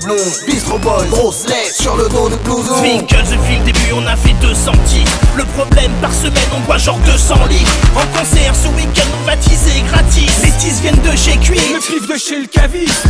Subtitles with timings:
[0.00, 0.46] De.
[0.46, 2.74] Bistro Boys, grosse lettre sur le dos du blouson.
[2.80, 6.78] Twinkles depuis le début on a fait 200 titres Le problème par semaine on boit
[6.78, 11.16] genre 200 litres En concert ce week-end on va teaser gratis Les teas viennent de
[11.16, 13.06] chez Cuit Le pif de chez le caviste.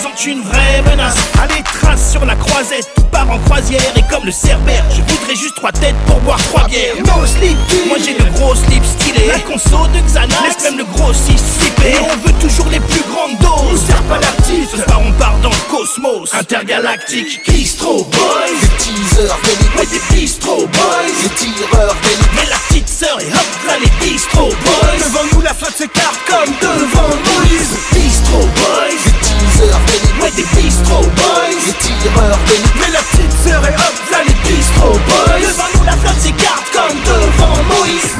[0.00, 1.16] Représente une vraie menace.
[1.42, 3.82] Allez trace sur la croisette, tout part en croisière.
[3.96, 6.94] Et comme le cerbère, je voudrais juste trois têtes pour boire trois bières.
[7.06, 7.56] No slip,
[7.88, 9.26] moi j'ai le gros slip stylé.
[9.28, 12.80] La conso de Xanax, laisse même le gros 6 slipper Et on veut toujours les
[12.80, 17.40] plus grandes doses, on sert pas l'artiste Ce soir on part dans le cosmos, intergalactique.
[17.46, 18.60] Bistro Boys.
[18.60, 21.12] Des teasers d'élite, Ouais des Bistro Boys.
[21.22, 22.30] Des tireurs d'élite.
[22.34, 24.98] Mais la petite sœur et hop là les Bistro Boys.
[24.98, 27.76] Devant nous la flotte s'écarte comme devant Moïse.
[27.92, 29.00] Bistro Boys.
[29.04, 29.89] Des teasers
[30.22, 32.74] Ouais des Bistro Boys des tireurs d'élite.
[32.76, 36.70] Mais la petite sœur est hop là les Bistro Boys Devant nous la flotte s'écarte
[36.72, 38.16] comme devant Moïse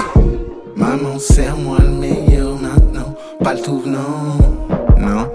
[0.77, 4.39] Maman, serre-moi le meilleur maintenant, pas le tout venant.
[4.97, 5.29] Non,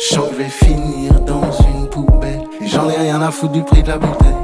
[0.00, 2.42] je sens que je vais finir dans une poubelle.
[2.60, 4.34] Et j'en ai rien à foutre du prix de la bouteille.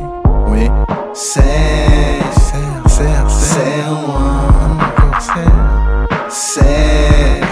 [0.47, 0.71] Oui,
[1.12, 1.43] serre,
[2.32, 4.21] serre, serre, serre-moi,
[4.76, 7.47] encore serre, serre.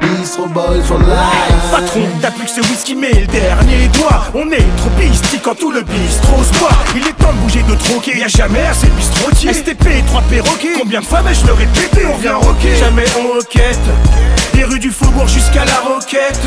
[0.00, 1.55] Bistro Boys for life.
[1.76, 4.24] Patron, t'as plus que ce whisky mais le dernier doigt.
[4.34, 6.70] On est trop pistis quand tout le bistrot se boit.
[6.96, 11.00] Il est temps de bouger de troquer, y'a jamais assez bistrotier STP, 3 perroquets, combien
[11.00, 13.78] de fois mais je le répété On vient rocker, jamais on roquette.
[14.54, 16.40] Des rues du faubourg jusqu'à la roquette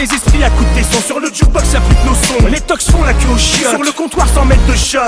[0.00, 2.46] les esprits à coups de tesson Sur le jukebox y'a plus que nos sons.
[2.50, 4.98] Les tox font la queue au chien Sur le comptoir sans mettre de shot.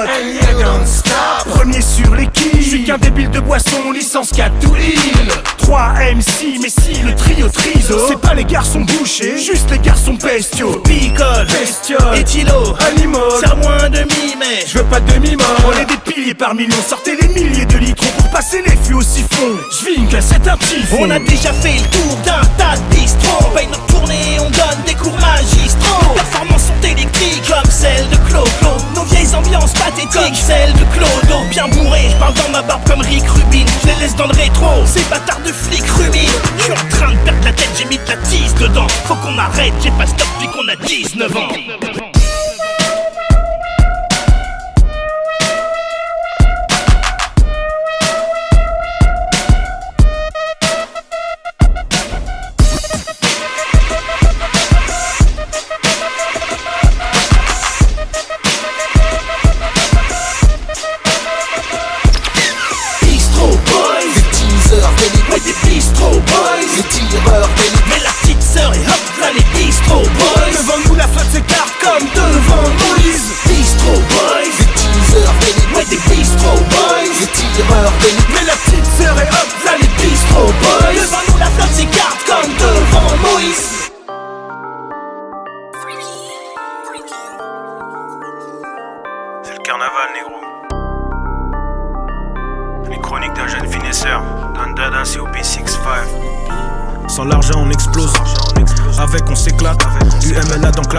[1.47, 2.62] Premier sur les quilles.
[2.62, 7.14] Je suis qu'un débile de boisson, licence 4 tout l'île 3 MC, mais si le
[7.14, 8.06] trio triso.
[8.08, 10.82] C'est pas les garçons bouchés, juste les garçons bestiaux.
[10.84, 12.19] Picole Bestiole.
[12.19, 15.97] Et Tilo Animal Serre-moi un demi-mais Je veux pas de demi-mort On est des
[16.32, 19.56] piliers par millions Sortez les milliers de litres pour passer les fûts au siphon.
[19.70, 23.47] J'vingle, c'est un typhon On a déjà fait le tour d'un tas de bistrots.
[23.47, 26.04] On paye notre tournée, on donne des cours magistraux.
[26.09, 28.71] Nos performances sont électriques comme celles de Clo-Clo.
[28.94, 32.82] Nos vieilles ambiances pathétiques comme celles de Clodo Bien bourré, je parle dans ma barbe
[32.87, 33.65] comme Rick Rubin.
[33.82, 37.12] Je les laisse dans le rétro, ces bâtards de flics ruminent Je suis en train
[37.12, 38.87] de perdre la tête, j'ai mis de la tisse dedans.
[39.06, 42.22] Faut qu'on arrête, j'ai pas stop depuis qu'on a 19 ans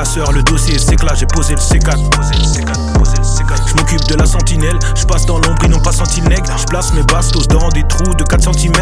[0.03, 1.17] Le dossier s'éclate.
[1.17, 2.92] J'ai posé le C4.
[3.67, 4.77] Je m'occupe de la sentinelle.
[4.95, 6.55] Je passe dans l'ombre, n'ont pas senti le nègre.
[6.57, 8.73] Je place mes bastos dans des trous de 4 cm.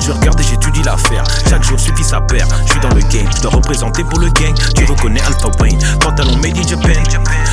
[0.00, 1.24] Je regarde et j'étudie l'affaire.
[1.48, 2.46] Chaque jour suffit sa paire.
[2.66, 4.54] Je suis dans le game, je dois représenter pour le gang.
[4.74, 5.78] Tu reconnais Alpha Wayne.
[6.00, 7.02] Pantalon made in Japan.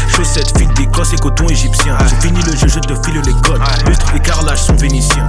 [0.07, 1.97] Chaussettes, fil d'écosse et coton égyptien.
[2.09, 3.61] J'ai fini le jeu, je te file les codes.
[3.87, 5.27] Lustre et carrelage sont vénitiens.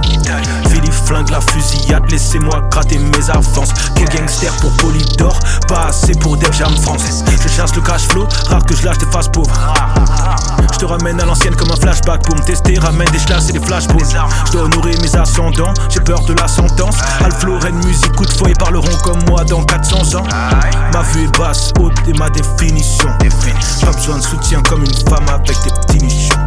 [0.69, 2.03] Philippe flingue la fusillade.
[2.09, 3.73] laissez-moi gratter mes avances.
[3.95, 7.23] Quel gangster pour Polydor, pas assez pour Def Jam France.
[7.41, 9.51] Je chasse le cash flow, rare que je lâche des faces pauvres.
[10.73, 13.53] Je te ramène à l'ancienne comme un flashback pour me tester, ramène des chlasses et
[13.53, 13.97] des flashballs.
[14.47, 16.95] Je dois honorer mes ascendants, j'ai peur de la sentence.
[17.23, 20.23] Alfloren, musique, coup de fouet, parleront comme moi dans 400 ans.
[20.93, 23.09] Ma vue est basse, haute et ma définition.
[23.81, 26.39] Pas besoin de soutien comme une femme avec des petits nichons.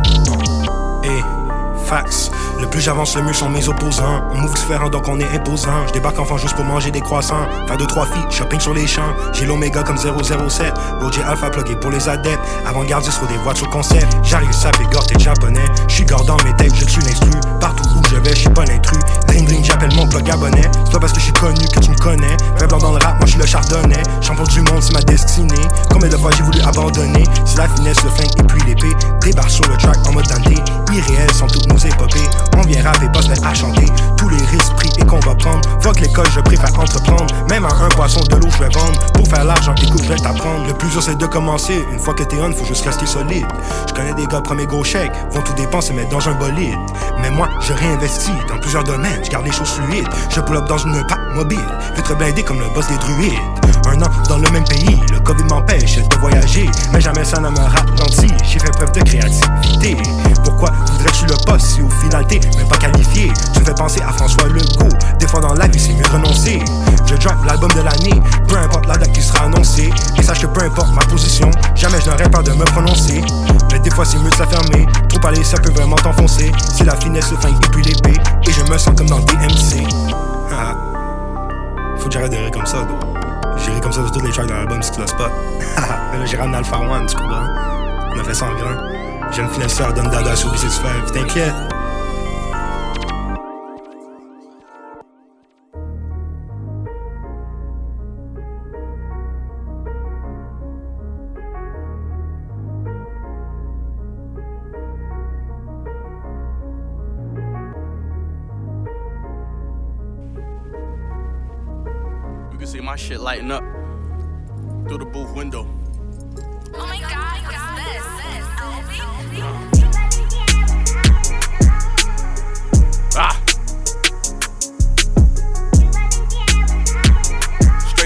[2.61, 4.23] Le plus j'avance, le mieux sont mes opposants.
[4.33, 5.87] On move différent, donc on est imposant.
[5.89, 7.49] Je débarque enfin juste pour manger des croissants.
[7.67, 9.13] Faire deux, trois filles, shopping sur les champs.
[9.33, 10.73] J'ai l'oméga comme 007.
[11.01, 12.39] Roger Alpha plugué pour les adeptes.
[12.65, 14.07] Avant-gardiste sur des voitures concept.
[14.23, 15.65] J'arrive, ça gorte et japonais.
[15.89, 17.31] J'suis gordon mes tapes, je suis l'instru.
[17.61, 19.01] Partout où je vais, j'suis pas l'intrus.
[19.27, 20.63] Dring dring, j'appelle mon plug abonné.
[20.85, 22.37] C'est pas parce que j'suis connu que tu me connais.
[22.57, 24.03] Faible dans le rap, moi j'suis le chardonnay.
[24.21, 25.67] Champion du monde, c'est ma destinée.
[25.91, 27.25] Combien de fois j'ai voulu abandonner?
[27.45, 28.95] C'est la finesse, le flingue et puis l'épée.
[29.23, 30.47] Débarque sur le track en mode Dante.
[30.93, 31.80] Irréels sont toutes nos
[32.59, 33.87] On vient rapper, pas à chanter.
[34.15, 35.63] Tous les risques pris et qu'on va prendre.
[35.81, 37.35] Fuck l'école, je préfère entreprendre.
[37.49, 39.01] Même à un poisson de l'eau, je vais vendre.
[39.15, 40.67] Pour faire l'argent, écoute, je vais t'apprendre.
[40.67, 41.83] Le plus dur, c'est de commencer.
[41.91, 43.47] Une fois que t'es on, faut juste rester solide.
[43.89, 46.77] Je connais des gars, premier gros chèque, vont tout dépenser, mettre dans un bolide.
[47.23, 49.25] Mais moi, je réinvestis dans plusieurs domaines.
[49.25, 50.09] Je garde les choses fluides.
[50.29, 51.65] Je pull up dans une pack mobile.
[51.97, 53.39] Vitre blindé comme le boss des druides.
[53.87, 56.69] Un an dans le même pays, le Covid m'empêche de voyager.
[56.93, 58.33] Mais jamais ça ne me ralentit.
[58.45, 59.97] J'ai fait preuve de créativité.
[60.45, 63.29] Pourquoi voudrais-tu le poste si au final t'es même pas qualifié?
[63.29, 64.89] Me fais penser à François Legault.
[65.19, 66.59] Des fois dans la vie, c'est mieux renoncer.
[67.07, 69.91] Je drop l'album de l'année, peu importe la date qui sera annoncée.
[70.19, 73.23] Et sache que peu importe ma position, jamais je n'aurais peur de me prononcer.
[73.71, 74.87] Mais des fois, c'est mieux de s'affirmer.
[75.09, 76.51] Trop parler, ça peut vraiment t'enfoncer.
[76.77, 78.21] C'est la finesse, le flingue et puis l'épée.
[78.47, 79.87] Et je me sens comme dans DMC.
[80.53, 80.77] Ah.
[81.99, 82.87] Faut que j'arrête de comme ça.
[83.57, 85.31] J'irai comme ça sur tous les tracks dans l'album si tu l'as spot.
[86.13, 87.47] Mais là, j'ai ramené Alpha One, tu comprends?
[88.17, 89.10] On a fait ça en.
[89.33, 91.55] Jeune finesseur donne dada sur B65, t'inquiète.
[112.51, 113.63] You can see my shit lighting up
[114.89, 115.80] through the booth window.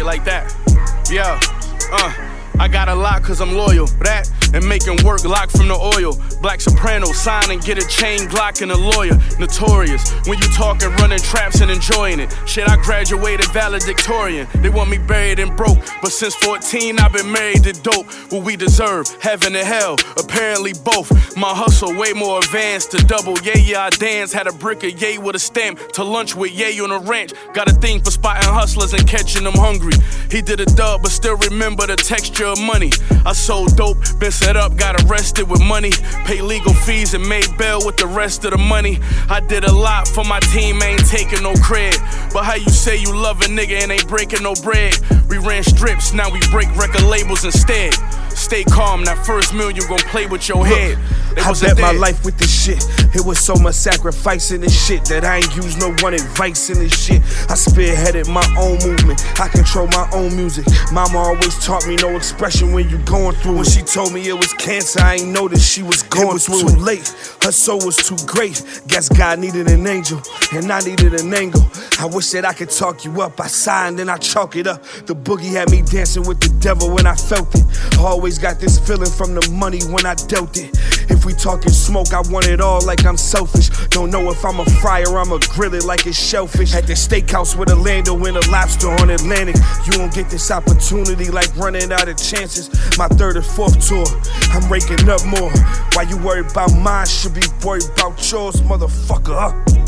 [0.05, 0.55] Like that.
[1.11, 1.41] Yeah.
[1.93, 2.31] Uh.
[2.57, 3.87] I got a lot cause I'm loyal.
[3.99, 6.17] That and making work lock from the oil.
[6.41, 9.19] Black soprano, sign and get a chain Glock and a lawyer.
[9.39, 10.11] Notorious.
[10.27, 12.35] When you talking, running traps and enjoying it.
[12.47, 14.47] Shit, I graduated valedictorian.
[14.57, 15.79] They want me buried and broke.
[16.01, 18.07] But since 14, I've been married to dope.
[18.31, 19.97] What we deserve, heaven and hell.
[20.17, 21.37] Apparently both.
[21.37, 23.35] My hustle way more advanced to double.
[23.43, 24.33] Yeah, yeah, I dance.
[24.33, 25.81] Had a brick of yay with a stamp.
[25.95, 27.33] To lunch with yay on a ranch.
[27.53, 29.95] Got a thing for spotting hustlers and catching them hungry.
[30.31, 32.93] He did a dub, but still remember the texture of money.
[33.27, 35.91] I sold dope, been set up, got arrested with money.
[36.27, 38.99] Pay legal fees and made bail with the rest of the money.
[39.31, 41.99] I did a lot for my team, ain't taking no credit.
[42.33, 44.95] But how you say you love a nigga and ain't breaking no bread?
[45.31, 47.95] We ran strips, now we break record labels instead.
[48.31, 50.99] Stay calm, that first million gon' play with your head.
[50.99, 52.85] They I bet my life with this shit.
[53.15, 56.71] It was so much sacrifice in this shit that I ain't used no one advice
[56.71, 57.23] in this shit.
[57.51, 59.21] I spearheaded my own movement.
[59.41, 60.67] I control my own music.
[60.93, 63.57] Mama always taught me no expression when you going through.
[63.57, 66.47] When she told me it was cancer, I ain't noticed she was going it was
[66.47, 66.69] through.
[66.69, 67.09] Too late.
[67.43, 68.63] Her soul was too great.
[68.89, 70.21] Guess God needed an angel,
[70.53, 71.65] and I needed an angle.
[72.01, 73.41] I wish that I could talk you up.
[73.41, 74.83] I signed and I chalk it up.
[75.07, 77.65] The boogie had me dancing with the devil when I felt it.
[77.99, 80.71] Always got this feeling from the money when I dealt it.
[81.11, 83.69] If we talking smoke, I want it all like I'm selfish.
[83.89, 86.75] Don't know if I'm a fryer, I'ma grill it like it's shellfish.
[86.75, 89.57] At the steakhouse with a lando and a lobster on Atlantic.
[89.87, 92.69] You don't get this opportunity like running out of chances.
[92.99, 94.07] My third or fourth tour,
[94.51, 95.53] I'm raking up more.
[95.93, 97.07] Why you worried about mine?
[97.07, 99.84] Should be worried about yours, motherfucker.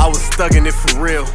[0.00, 1.26] I was thugging it for real.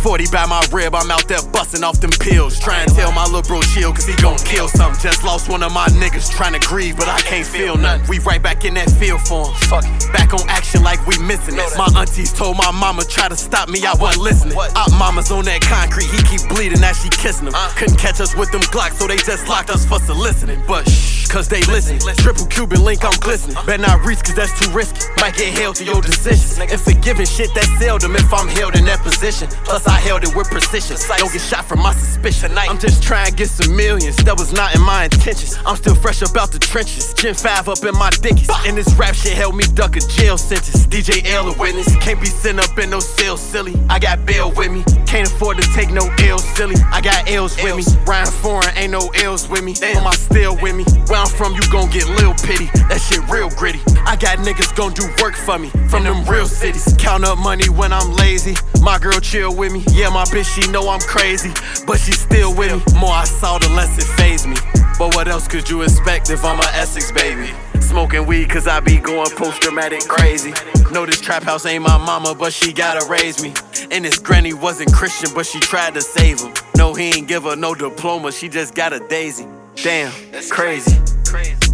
[0.00, 2.58] 40 by my rib, I'm out there busting off them pills.
[2.58, 4.98] Trying to tell my little bro chill, cause he gon' kill something.
[5.02, 8.08] Just lost one of my niggas trying to grieve, but I can't feel nothing.
[8.08, 9.54] We right back in that field for him.
[9.68, 10.12] Fuck it.
[10.14, 11.68] Back on action like we missing it.
[11.76, 14.56] My aunties told my mama try to stop me, I wasn't listening.
[14.56, 17.52] Op mama's on that concrete, he keep bleeding as she kissing him.
[17.76, 20.62] Couldn't catch us with them Glocks, so they just locked us for soliciting.
[20.66, 21.98] But shh, cause they listen.
[22.16, 23.56] Triple Cuban link, I'm glistening.
[23.66, 25.00] Better not reach, cause that's too risky.
[25.20, 26.58] Might get held to your decisions.
[26.58, 29.48] And forgiving shit that's seldom if I'm held in that position.
[29.64, 30.96] Plus, I held it with precision.
[31.18, 32.56] Don't get shot for my suspicion.
[32.56, 34.16] I'm just trying to get some millions.
[34.24, 35.58] That was not in my intentions.
[35.66, 37.14] I'm still fresh about the trenches.
[37.14, 38.50] Gen 5 up in my dickies.
[38.66, 40.86] And this rap shit held me duck a jail sentence.
[40.86, 41.94] DJ L a witness.
[41.96, 43.74] Can't be sent up in no cell, silly.
[43.88, 44.84] I got bail with me.
[45.06, 46.76] Can't afford to take no L's, silly.
[46.92, 47.84] I got L's with me.
[48.06, 49.74] Ryan foreign, ain't no L's with me.
[49.74, 50.84] Damn, I still with me.
[51.06, 52.66] Where I'm from, you gon' get lil pity.
[52.88, 53.80] That shit real gritty.
[54.06, 56.94] I got niggas gon' do work for me from them real cities.
[56.98, 58.54] Count up money when I'm lazy.
[58.80, 59.84] My girl chill with me.
[59.92, 61.50] Yeah, my bitch, she know I'm crazy,
[61.86, 62.98] but she still with me.
[62.98, 64.56] More I saw, the less it phased me.
[64.98, 67.52] But what else could you expect if I'm a Essex baby?
[67.80, 70.52] Smoking weed cause I be going post dramatic crazy.
[70.92, 73.52] Know this trap house ain't my mama, but she gotta raise me.
[73.90, 76.52] And this granny wasn't Christian, but she tried to save him.
[76.76, 79.46] No, he ain't give her no diploma, she just got a daisy.
[79.76, 80.96] Damn, that's crazy.
[81.26, 81.73] crazy.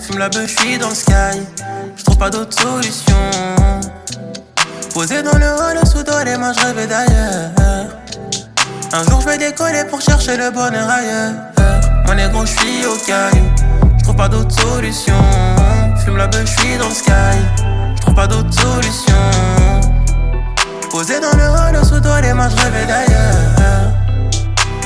[0.00, 1.12] Fume la beuh, je dans le sky.
[1.96, 3.14] Je trouve pas d'autre solution.
[4.92, 7.50] Posé dans le hall, sous dos les mains, je rêvais d'ailleurs.
[8.92, 11.32] Un jour, je vais décoller pour chercher le bonheur ailleurs.
[12.08, 13.44] Mon négro, je suis au caillou.
[13.98, 15.14] Je trouve pas d'autre solution.
[16.04, 17.12] Fume la beuh, je dans le sky.
[17.94, 19.14] Je trouve pas d'autre solution.
[20.90, 23.79] Posé dans le hall, sous dos les mains, je rêvais d'ailleurs.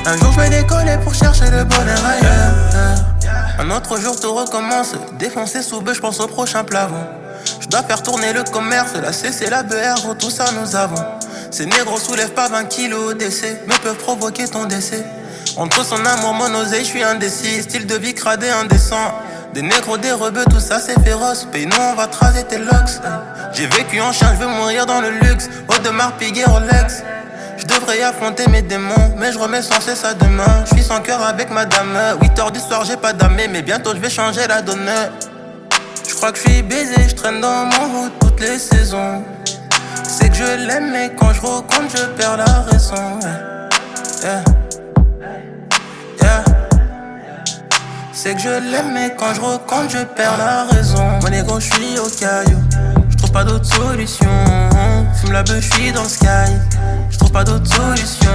[0.06, 2.52] Un jour, je vais décoller pour chercher le bonheur ailleurs.
[3.58, 4.92] Un autre jour tout recommence.
[5.18, 7.06] Défoncé sous bœuf, je pense au prochain plafond.
[7.60, 11.02] Je dois faire tourner le commerce, la CC, la BR, tout ça nous avons.
[11.50, 15.04] Ces négros soulèvent pas 20 kilos au décès, mais peuvent provoquer ton décès.
[15.56, 17.62] Entre son amour, mon oseille, je suis indécis.
[17.62, 19.14] Style de vie cradé, indécent.
[19.54, 21.46] Des négros, des rebeux, tout ça c'est féroce.
[21.50, 23.00] Paye-nous, on va tracer tes locks.
[23.54, 25.48] J'ai vécu en chien, je veux mourir dans le luxe.
[25.68, 27.04] Audemars, Piguet, Rolex.
[27.56, 30.64] Je devrais affronter mes démons, mais je remets sans cesse à demain.
[30.64, 31.96] Je suis sans cœur avec madame.
[32.20, 34.90] 8 heures du soir, j'ai pas d'amé, mais bientôt je vais changer la donne.
[36.08, 39.22] Je crois que je suis baisé, je traîne dans mon route toutes les saisons.
[40.02, 43.18] C'est que je l'aime, mais quand je recompte, je perds la raison.
[48.12, 51.04] C'est que je l'aime, mais quand je recompte, je perds la raison.
[51.22, 52.58] Mon ego, je suis au caillou.
[53.10, 54.30] Je trouve pas d'autre solution.
[55.20, 56.26] Fume la beuh, je dans le sky
[57.34, 58.30] pas d'autre solution.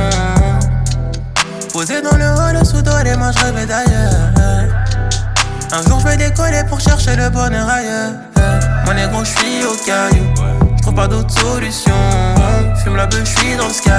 [1.71, 4.67] Posé dans le hall, sous dos les mains, je d'ailleurs.
[5.71, 8.11] Un jour je vais décoller pour chercher le bonheur ailleurs.
[8.85, 10.25] Mon négro, je suis au caillou.
[10.85, 11.93] Je pas d'autre solution.
[12.83, 13.89] Fume la beuh, je dans le sky.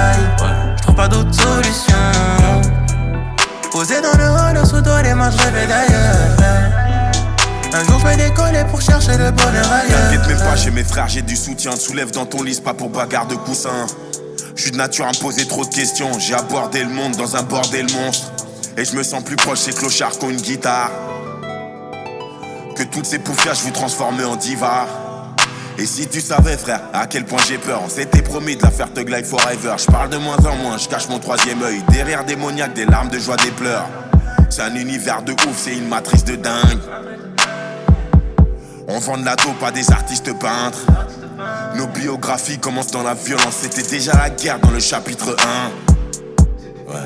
[0.87, 1.95] Je pas d'autre solution.
[3.71, 6.61] Posé dans le hall, sous dos les mains, je d'ailleurs.
[7.73, 10.11] Un jour je vais décoller pour chercher le bonheur ailleurs.
[10.11, 11.75] T'inquiète même pas, j'ai mes frères, j'ai du soutien.
[11.75, 13.87] Soulève dans ton lit, pas pour bagarre de coussin.
[14.55, 16.19] Je suis de nature à me poser trop de questions.
[16.19, 18.31] J'ai abordé le monde dans un bordel monstre.
[18.77, 20.91] Et je me sens plus proche ces clochards qu'ont une guitare.
[22.75, 24.87] Que toutes ces poufias, vous transformer en diva.
[25.77, 28.71] Et si tu savais, frère, à quel point j'ai peur, on s'était promis de la
[28.71, 29.75] faire Thug Life Forever.
[29.77, 31.81] Je parle de moins en moins, je cache mon troisième œil.
[31.89, 33.87] Derrière démoniaque, des larmes de joie, des pleurs.
[34.49, 36.79] C'est un univers de ouf, c'est une matrice de dingue.
[38.87, 40.85] On vend de la dope à des artistes peintres.
[41.75, 43.55] Nos biographies commencent dans la violence.
[43.61, 46.91] C'était déjà la guerre dans le chapitre 1.
[46.91, 46.99] Ouais,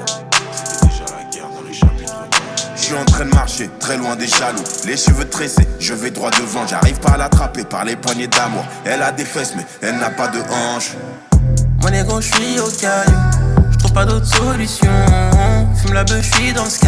[0.53, 2.75] c'était déjà la guerre dans le chapitre 1.
[2.75, 4.63] Je suis en train de marcher, très loin des jaloux.
[4.85, 6.67] Les cheveux tressés, je vais droit devant.
[6.67, 8.65] J'arrive pas à l'attraper par les poignées d'amour.
[8.85, 10.93] Elle a des fesses, mais elle n'a pas de hanches.
[11.81, 13.13] Mon ego, je suis au caillou.
[13.71, 14.91] Je trouve pas d'autre solution.
[15.75, 16.87] Fume la beuh, je dans le sky.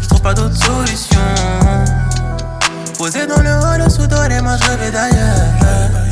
[0.00, 1.20] Je trouve pas d'autre solution.
[2.96, 6.03] Posé dans le hall sous toi, les mains, je rêvais d'ailleurs.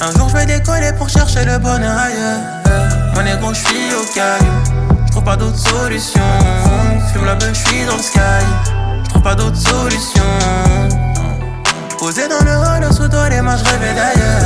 [0.00, 2.40] Un jour, je vais décoller pour chercher le bonheur ailleurs.
[3.14, 4.96] Mon égo, je suis au caillou.
[5.06, 6.22] Je trouve pas d'autre solution.
[7.12, 8.18] Fume la beuh, je suis dans le sky.
[9.04, 10.22] Je trouve pas d'autre solution.
[11.98, 14.42] Posé dans le hall sous toi, les mains, je rêvais d'ailleurs.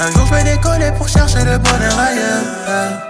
[0.00, 3.07] Un jour, je vais décoller pour chercher le bonheur ailleurs.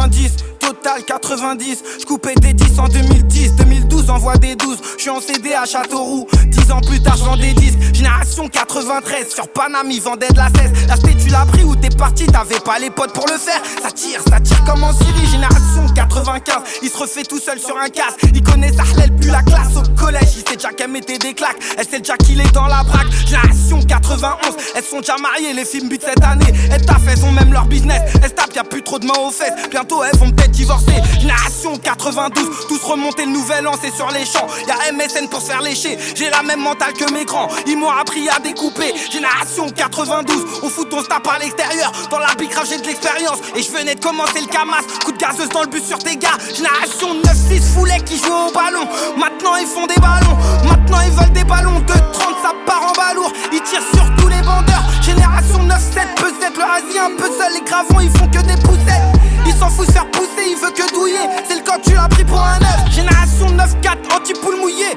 [0.00, 1.82] 90, total 90.
[2.00, 4.78] Je coupais des 10 en 2010, 2012 envoie des 12.
[4.96, 7.78] Je suis en CD à Châteauroux, 10 ans plus tard je vends des disques.
[7.92, 10.86] Génération 93, sur Paname ils vendaient de la cesse.
[10.86, 13.60] L'acheter tu l'as pris ou t'es parti, t'avais pas les potes pour le faire.
[13.82, 15.26] Ça tire, ça tire comme en Syrie.
[15.30, 18.20] Génération 95, il se refait tout seul sur un casque.
[18.32, 20.36] Il connaît Sahlel plus la classe au collège.
[20.36, 21.58] Il sait déjà qu'elle mettait des claques.
[21.78, 23.10] Elle sait déjà qu'il est dans la braque.
[23.26, 25.52] Génération 91, elles sont déjà mariées.
[25.52, 26.52] Les films butent cette année.
[26.70, 28.02] Elles taffent, elles ont même leur business.
[28.22, 29.68] Elles tapent, y'a plus trop de mains aux fesses.
[29.70, 31.00] Bientôt elles vont peut-être divorcer.
[31.18, 34.46] Génération 92, tous remonter le nouvel an, c'est sur les champs.
[34.68, 35.98] Y'a MSN pour se faire lécher.
[36.14, 37.48] J'ai la même mentale que mes grands.
[37.66, 38.92] Ils m'ont appris à découper.
[39.10, 41.92] Génération 92, on fout ton stap à l'extérieur.
[42.10, 43.38] Dans la bicrave, j'ai de l'expérience.
[43.56, 44.82] Et je venais de commencer le camas.
[45.04, 46.36] Coup de gazeuse dans le bus sur tes gars.
[46.54, 48.86] Génération 9-6 foulet qui joue au ballon.
[49.16, 50.36] Maintenant ils font des ballons.
[50.64, 51.80] Maintenant ils veulent des ballons.
[51.80, 53.32] De 30, ça part en balourd.
[53.52, 54.84] Ils tirent sur tous les vendeurs.
[55.00, 57.52] Génération 9-7, peut-être le Asie un seul.
[57.54, 59.19] Les gravons, ils font que des poussettes.
[59.50, 61.26] Il s'en fout de faire pousser, il veut que douiller.
[61.46, 62.90] C'est le code, tu l'as pris pour un œuf.
[62.90, 64.96] Génération 9-4, anti-poule mouillé.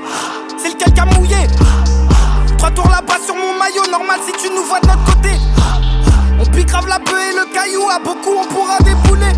[0.57, 1.47] C'est le quelqu'un mouillé.
[2.57, 5.31] Trois tours là-bas sur mon maillot, normal si tu nous vois de notre côté.
[6.39, 9.33] On pique grave la bœuf et le caillou, à beaucoup on pourra débouler.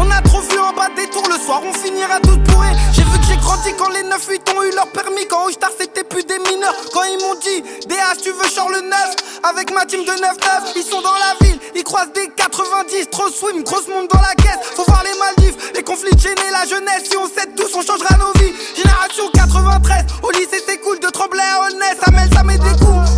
[0.00, 2.72] On a trop vu en bas des tours, le soir on finira tous bourrés.
[2.94, 5.26] J'ai vu que j'ai grandi quand les 9-8 ont eu leur permis.
[5.28, 6.74] Quand Oustar c'était plus des mineurs.
[6.94, 9.16] Quand ils m'ont dit, DH tu veux genre le 9
[9.50, 13.10] Avec ma team de 9-9, ils sont dans la ville, ils croisent des 90.
[13.10, 14.72] Trop swim, grosse monde dans la caisse.
[14.74, 17.04] Faut voir les Maldives, les conflits gênés, la jeunesse.
[17.10, 18.54] Si on s'aide tous, on changera nos vies.
[18.74, 21.96] Génération 93, au lycée c'est cool de trembler à Holness.
[22.02, 23.09] Ça mêle, ça met des coups.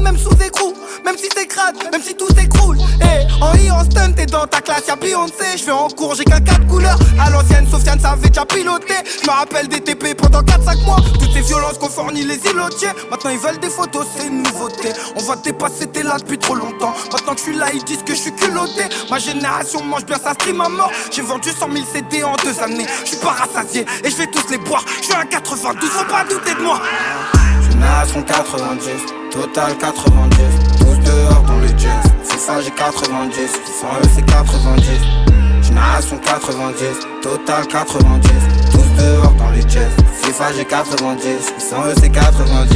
[0.00, 0.72] Même sous écrou.
[1.04, 2.78] Même si c'est crade, même si tout s'écroule.
[3.00, 5.56] Et en I, en stun, t'es dans ta classe, y'a Beyoncé.
[5.56, 6.98] J'fais en cours, j'ai qu'un 4 couleurs.
[7.18, 8.94] À l'ancienne, Sofiane savait déjà piloter.
[9.22, 10.98] J'me rappelle des TP pendant 4-5 mois.
[11.14, 12.90] Toutes ces violences qu'on fournit les îlotiers.
[13.10, 14.92] Maintenant ils veulent des photos, c'est une nouveauté.
[15.16, 16.94] On va dépasser, t'es là depuis trop longtemps.
[17.12, 18.84] Maintenant que je suis là, ils disent que je suis culotté.
[19.10, 20.92] Ma génération mange bien sa stream à mort.
[21.10, 22.86] J'ai vendu 100 000 CD en deux années.
[23.02, 24.84] Je suis pas rassasié et je vais tous les boire.
[25.00, 26.80] Je suis à 92, faut pas douter de moi.
[27.70, 28.90] Génération 90,
[29.30, 30.36] total 90
[30.80, 33.36] Tous dehors dans le jazz C'est ça j'ai 90,
[33.80, 34.82] sans eux c'est 90
[35.62, 38.30] Génération 90, total 90
[38.72, 39.90] Tous dehors dans le jazz
[40.22, 42.68] C'est ça j'ai 90, sans eux c'est 90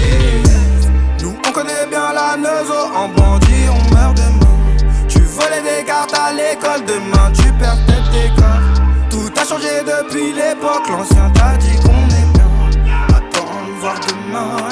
[1.22, 3.66] Nous on connaît bien la neuzo En bandit.
[3.68, 4.86] On meurt demain.
[5.08, 7.32] Tu volais des cartes à l'école Demain.
[7.32, 10.88] Tu perds peut-être tes cartes Tout a changé depuis l'époque.
[10.88, 13.06] L'ancien t'a dit qu'on est bien.
[13.08, 14.69] Attends voir demain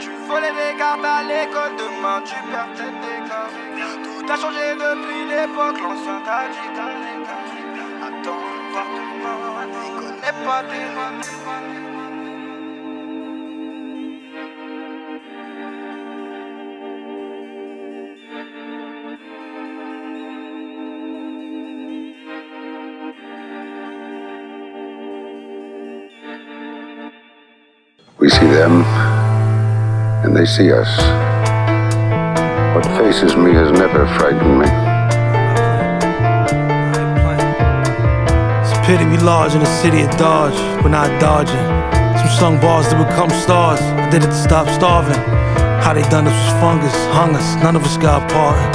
[0.00, 3.52] Tu volais des cartes à l'école Demain tu perds tes cartes
[4.04, 6.90] Tout a changé depuis l'époque L'ancien t'a dit bien
[8.06, 11.54] Attends voir demain Lui connaît pas tes démons
[28.20, 28.84] We see them,
[30.34, 30.90] they see us.
[32.74, 34.66] What faces me has never frightened me.
[38.62, 40.58] It's a pity we large in the city of Dodge.
[40.82, 41.64] We're not dodging.
[42.18, 43.80] Some sung bars that become stars.
[43.80, 45.14] I did it to stop starving.
[45.84, 47.54] How they done this was fungus, hung us.
[47.62, 48.74] None of us got parted.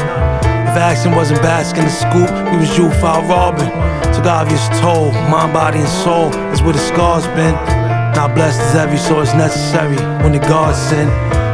[0.69, 3.67] If action wasn't basking the scoop, we was juvenile robbing.
[4.13, 7.55] Took obvious toll, mind, body, and soul is where the scars been.
[8.15, 11.09] Not blessed as every source necessary when the God sent.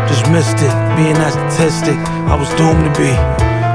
[0.07, 1.97] Just missed it, being that statistic,
[2.29, 3.09] I was doomed to be.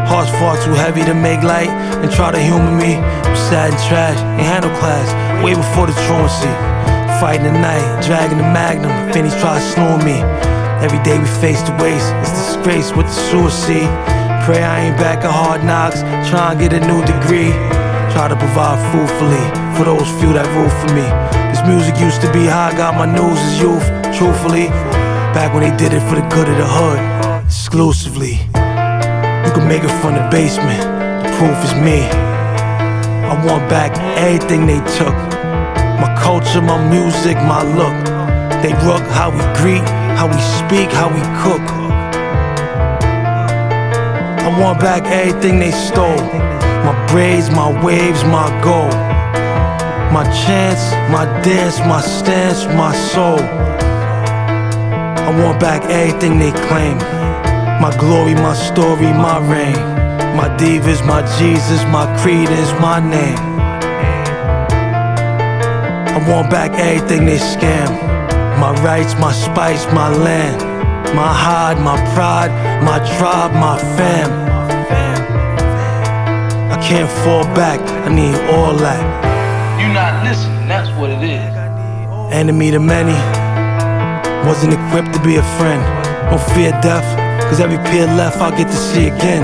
[0.06, 1.70] Hearts far too heavy to make light
[2.02, 2.98] and try to humor me.
[2.98, 5.10] I'm sad and trash, ain't handle class,
[5.42, 6.50] way before the truancy.
[7.18, 10.22] Fighting the night, dragging the magnum, Finney's try to slow me.
[10.82, 13.90] Every day we face the waste, it's disgrace with the suicide.
[14.46, 17.52] Pray I ain't back at hard knocks, try and get a new degree.
[18.10, 19.44] Try to provide fruitfully
[19.76, 21.06] for those few that root for me.
[21.54, 24.66] This music used to be how I got my news as youth, truthfully.
[25.32, 28.34] Back when they did it for the good of the hood, exclusively.
[29.46, 30.82] You can make it from the basement,
[31.22, 32.02] the proof is me.
[33.30, 35.14] I want back everything they took.
[36.02, 37.94] My culture, my music, my look.
[38.60, 39.86] They rook how we greet,
[40.18, 41.62] how we speak, how we cook.
[44.42, 46.26] I want back everything they stole.
[46.82, 48.92] My braids, my waves, my gold.
[50.12, 53.38] My chance, my dance, my stance, my soul.
[55.30, 56.98] I want back everything they claim.
[57.80, 59.78] My glory, my story, my reign.
[60.36, 63.38] My divas, my Jesus, my creed is my name.
[66.10, 67.90] I want back everything they scam.
[68.58, 70.58] My rights, my spice, my land.
[71.14, 72.50] My hide, my pride,
[72.82, 74.30] my tribe, my fam.
[76.72, 79.02] I can't fall back, I need all that.
[79.80, 81.54] You not listening, that's what it is.
[82.34, 83.14] Enemy to many,
[84.44, 85.82] wasn't equipped to be a friend.
[86.30, 87.04] Don't fear death,
[87.48, 89.42] cause every peer left I'll get to see again.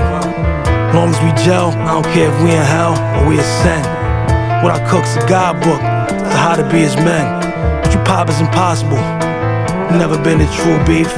[0.95, 3.85] Long as we gel, I don't care if we in hell or we ascend.
[4.63, 7.25] What I cook's a guidebook to how to be as men.
[7.83, 8.97] What you pop is impossible.
[9.93, 11.11] Never been a true beef.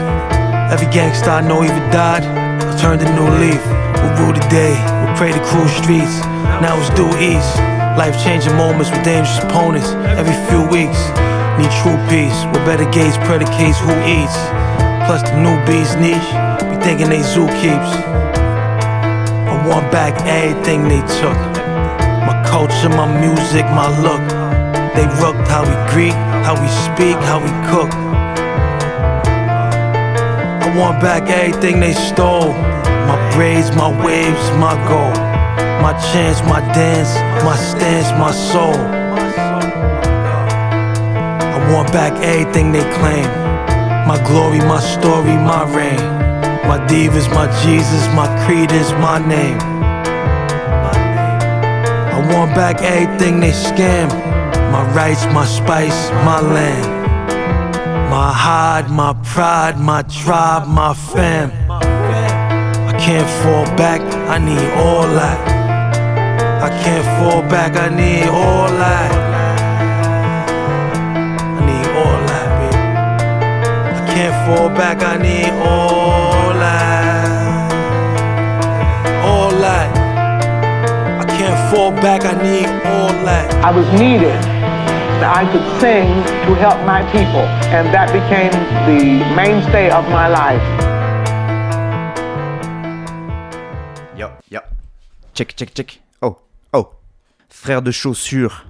[0.74, 2.26] Every gangster I know either died
[2.65, 3.62] or turned a new leaf.
[4.02, 4.74] We rule the day,
[5.06, 6.20] we pray the cruel streets.
[6.62, 7.58] Now it's due east.
[7.98, 9.89] Life changing moments with dangerous opponents
[10.20, 11.00] every few weeks.
[11.60, 14.38] Need true peace with better gates predicates who eats.
[15.04, 16.32] Plus the new bees niche,
[16.72, 17.91] be thinking they zoo keeps.
[19.43, 21.36] I want back everything they took.
[22.24, 24.24] My culture, my music, my look.
[24.95, 26.15] They rooked how we greet,
[26.48, 27.91] how we speak, how we cook.
[30.63, 32.54] I want back everything they stole.
[33.12, 35.12] My braids, my waves, my goal.
[35.84, 37.12] My chance, my dance,
[37.43, 39.09] my stance, my soul.
[41.69, 43.29] Want back everything they claim.
[44.08, 46.01] My glory, my story, my reign.
[46.67, 49.60] My divas, my Jesus, my creed is my name.
[52.15, 54.10] I want back everything they scam.
[54.71, 56.88] My rights, my spice, my land.
[58.10, 61.51] My hide, my pride, my tribe, my fam.
[61.69, 65.39] I can't fall back, I need all that.
[66.63, 69.29] I can't fall back, I need all that.
[74.45, 77.71] Fall back, I need all that.
[79.23, 79.89] All that.
[81.21, 83.54] I can't fall back, I need all that.
[83.63, 84.39] I was needed
[85.19, 86.08] that I could sing
[86.47, 88.52] to help my people, and that became
[88.88, 89.02] the
[89.36, 90.63] mainstay of my life.
[94.17, 94.60] Yo, yo.
[95.34, 95.99] Check, check, check.
[96.21, 96.38] Oh,
[96.73, 96.93] oh.
[97.49, 98.63] Frère de chaussures.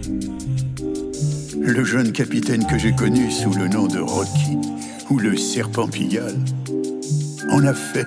[1.66, 4.56] Le jeune capitaine que j'ai connu sous le nom de Rocky,
[5.10, 6.38] ou le serpent Pigalle,
[7.50, 8.06] on a fait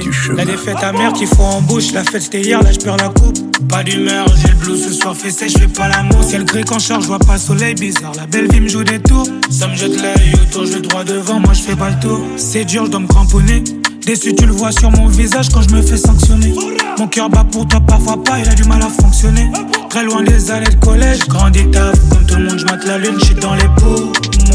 [0.00, 0.36] du chemin.
[0.36, 3.08] La défaite amère qu'il faut en bouche, la fête c'était hier, là je perds la
[3.08, 3.38] coupe.
[3.68, 6.22] Pas d'humeur, j'ai le blues ce soir fait sèche, je fais pas l'amour.
[6.22, 8.12] C'est le gris qu'en charge, je vois pas le soleil bizarre.
[8.16, 11.40] La belle vie me joue des tours, ça me jette l'œil autour, je droit devant,
[11.40, 12.20] moi je fais pas le tour.
[12.36, 13.64] C'est dur, je dois me cramponner.
[14.06, 16.54] Déçu, tu le vois sur mon visage quand je me fais sanctionner.
[16.98, 19.50] Mon cœur bat pour toi, parfois pas, il a du mal à fonctionner.
[19.92, 23.18] Très loin des années de collège, grandi taf, comme tout le monde, je la lune,
[23.20, 24.10] j'suis dans les pots.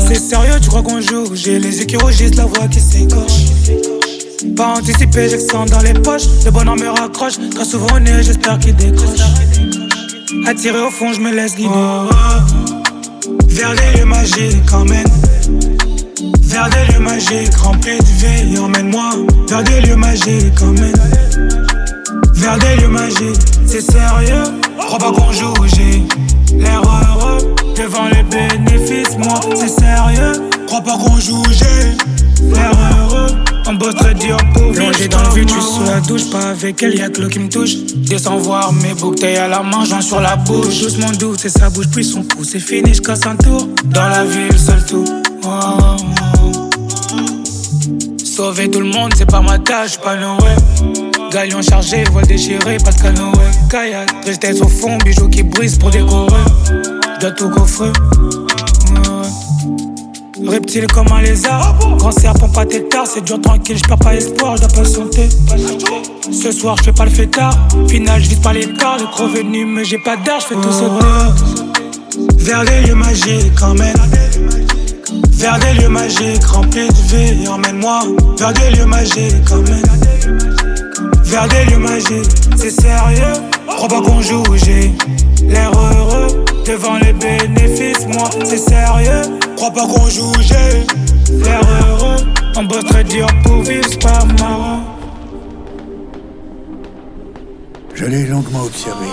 [0.08, 1.36] C'est sérieux, tu crois qu'on joue?
[1.36, 3.44] J'ai les yeux qui rougissent, la voix qui s'écorche.
[4.56, 6.24] Pas anticipé, sang dans les poches.
[6.44, 9.20] Le bonheur me raccroche, très souvent au nez, j'espère qu'il décroche.
[10.48, 11.70] Attiré au fond, je me laisse guider.
[11.72, 13.34] Oh, oh.
[13.46, 15.06] Vers des lieux magiques, emmène.
[16.42, 19.12] Vers des lieux magiques, remplis de vie, emmène-moi.
[19.48, 21.00] Vers des lieux magiques, emmène.
[22.34, 24.67] Vers des lieux magiques, c'est sérieux.
[24.78, 26.04] Crois pas qu'on joue, j'ai
[26.56, 27.56] l'air heureux.
[27.76, 30.50] Devant les bénéfices, moi, c'est sérieux.
[30.68, 31.98] Crois pas qu'on joue, j'ai
[32.50, 33.28] l'air heureux.
[33.70, 36.96] On bosse très dur pour Plongé dans le suis sous la douche, pas avec elle,
[36.98, 37.76] y'a que l'eau qui me touche.
[37.96, 40.80] Descends voir mes bouteilles à la main, joint sur la bouche.
[40.80, 42.50] Doucement douce, et ça bouge plus son pouce.
[42.52, 43.68] C'est fini, je casse un tour.
[43.86, 45.04] Dans la ville, seul tout.
[45.44, 46.70] Oh, oh.
[48.24, 51.07] Sauver tout le monde, c'est pas ma tâche, pas Noé.
[51.32, 53.46] Galion chargé, voile déchirée, Pascal Noé.
[53.70, 56.44] Kayak, tristesse au fond, bijoux qui brisent pour décorer.
[57.18, 57.92] J'dois tout coffrer.
[60.46, 64.70] Reptile comme un lézard, grand serpent pas tard, c'est dur tranquille, j'perds pas espoir, j'dois
[64.70, 65.28] patienter.
[66.32, 67.54] Ce soir j'fais pas le fêtard,
[67.88, 71.06] final j'vise pas l'écart, le gros venu mais j'ai pas d'art, j'fais tout sauter.
[72.38, 73.96] Vers les lieux magiques emmène,
[75.32, 78.02] Vers des lieux magiques remplis de vie, emmène-moi
[78.38, 80.67] vers des lieux magiques, emmène.
[81.28, 83.34] Vers des lieux magiques, c'est sérieux,
[83.68, 84.94] crois pas qu'on joue, j'ai
[85.44, 86.28] l'air heureux
[86.66, 89.22] devant les bénéfices, moi c'est sérieux,
[89.58, 90.86] crois pas qu'on joue, j'ai
[91.44, 92.16] l'air heureux,
[92.56, 94.80] on bosse très dur pour vivre, c'est pas marrant.
[97.94, 99.08] Je l'ai longuement observé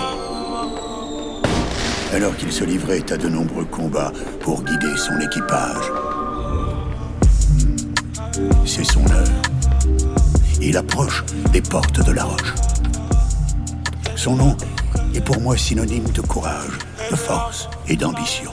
[2.13, 5.91] alors qu'il se livrait à de nombreux combats pour guider son équipage.
[8.65, 9.44] C'est son heure.
[10.67, 11.23] Il approche
[11.53, 12.55] des portes de la roche.
[14.15, 14.57] Son nom
[15.13, 16.79] est pour moi synonyme de courage,
[17.11, 18.51] de force et d'ambition.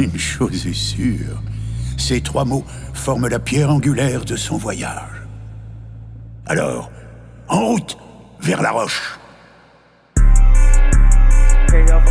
[0.00, 1.40] Une chose est sûre,
[1.96, 2.64] ces trois mots
[2.94, 5.22] forment la pierre angulaire de son voyage.
[6.46, 6.90] Alors,
[7.46, 7.96] en route
[8.40, 9.20] vers la roche.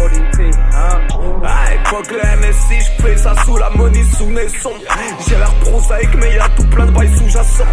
[0.06, 4.72] Hey, fuck le j'fais ça sous la monnaie sous naisson.
[5.28, 7.64] J'ai l'air prosaïque, mais y'a tout plein de bails sous-jacents.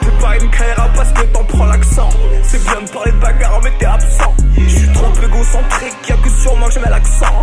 [0.00, 2.10] T'es pas une carrière parce que t'en prends l'accent.
[2.44, 4.34] C'est bien de parler de bagarre, mais t'es absent.
[4.56, 7.40] J'suis trop égocentrique, y'a que sur moi que je l'accent.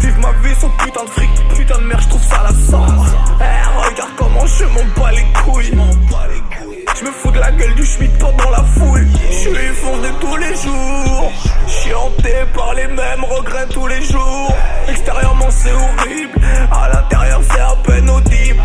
[0.00, 2.86] Vive ma vie sans putain de fric, putain de merde, j'trouve ça la sang.
[3.40, 5.78] Hey, regarde comment je m'en bats les couilles.
[6.96, 9.06] Je me fous de la gueule du schmitt pendant la foule.
[9.30, 11.32] Je suis fondé tous les jours.
[11.66, 14.56] Chianté par les mêmes regrets tous les jours.
[14.88, 16.40] Extérieurement c'est horrible,
[16.72, 18.62] à l'intérieur c'est à peine audible.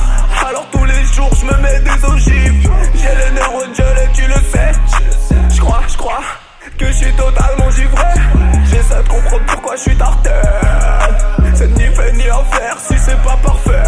[0.47, 2.69] Alors tous les jours je me mets des ogives.
[2.95, 4.71] J'ai les neurones gelés, tu le sais.
[5.53, 6.21] Je crois, je crois
[6.77, 8.07] que je suis totalement givré.
[8.65, 9.97] J'essaie de comprendre pourquoi je suis.
[11.55, 13.83] C'est ni fait ni à faire si c'est pas parfait.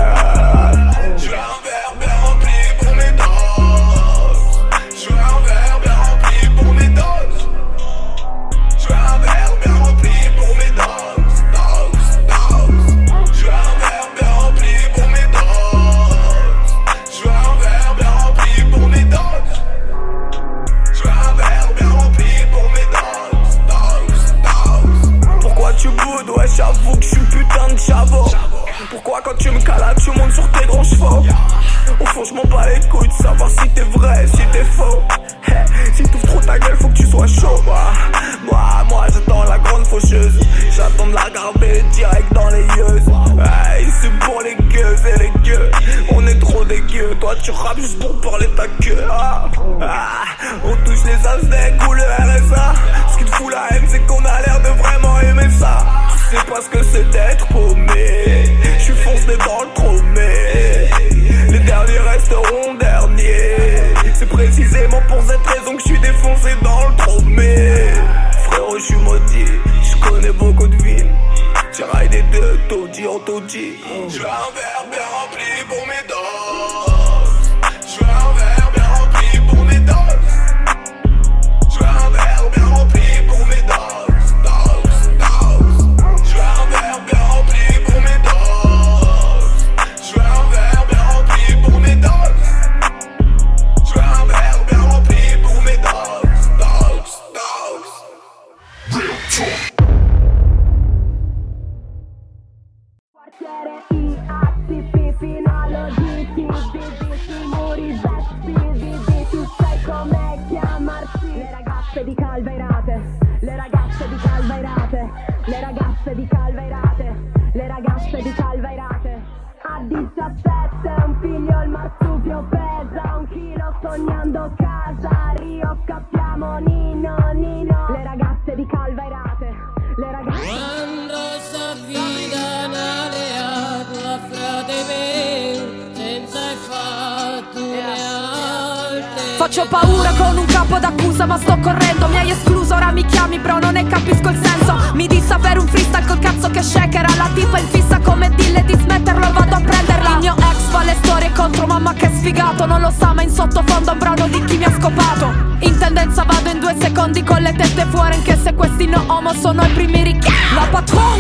[139.56, 142.10] Faccio paura con un capo d'accusa ma sto correndo.
[142.10, 144.76] Mi hai escluso, ora mi chiami bro, non ne capisco il senso.
[144.96, 148.66] Mi dissa per un freestyle col cazzo che shakera La tipa in fissa come dille
[148.66, 150.10] di smetterlo vado a prenderla.
[150.10, 152.66] Il mio ex fa le storie contro mamma che sfigato.
[152.66, 155.32] Non lo sa ma in sottofondo un brano di chi mi ha scopato.
[155.60, 159.34] In tendenza vado in due secondi con le tette fuori Anche se questi no homo
[159.36, 160.34] sono i primi ricchi.
[160.54, 161.16] La patron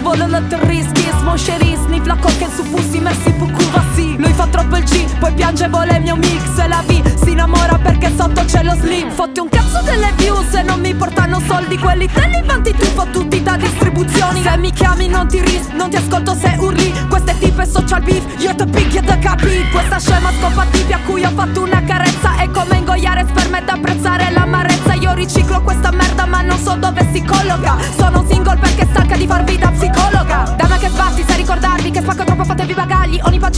[0.00, 4.46] volo le rischi Smo chérie, sniff la coca su pussi Merci beaucoup, vassi Lui fa
[4.46, 8.12] troppo il G, poi piange vole il mio mix E la V si innamora perché
[8.16, 9.10] sotto c'è lo slim.
[9.10, 11.78] Fotti un cazzo delle views se non mi portano soldi.
[11.78, 14.42] Quelli te li vanti tu fottuti da distribuzioni.
[14.42, 16.92] Se mi chiami non ti ris, non ti ascolto se urli.
[17.08, 19.68] Queste tipe social beef, io te picchio da capi.
[19.70, 22.36] Questa scema scopa tipi a cui ho fatto una carezza.
[22.36, 24.94] È come ingoiare sperma ed apprezzare l'amarezza.
[24.94, 27.76] Io riciclo questa merda ma non so dove si colloca.
[27.96, 30.54] Sono un single perché stanca di farvi da psicologa.
[30.56, 32.20] Da me che sbatti ricordarvi che spacco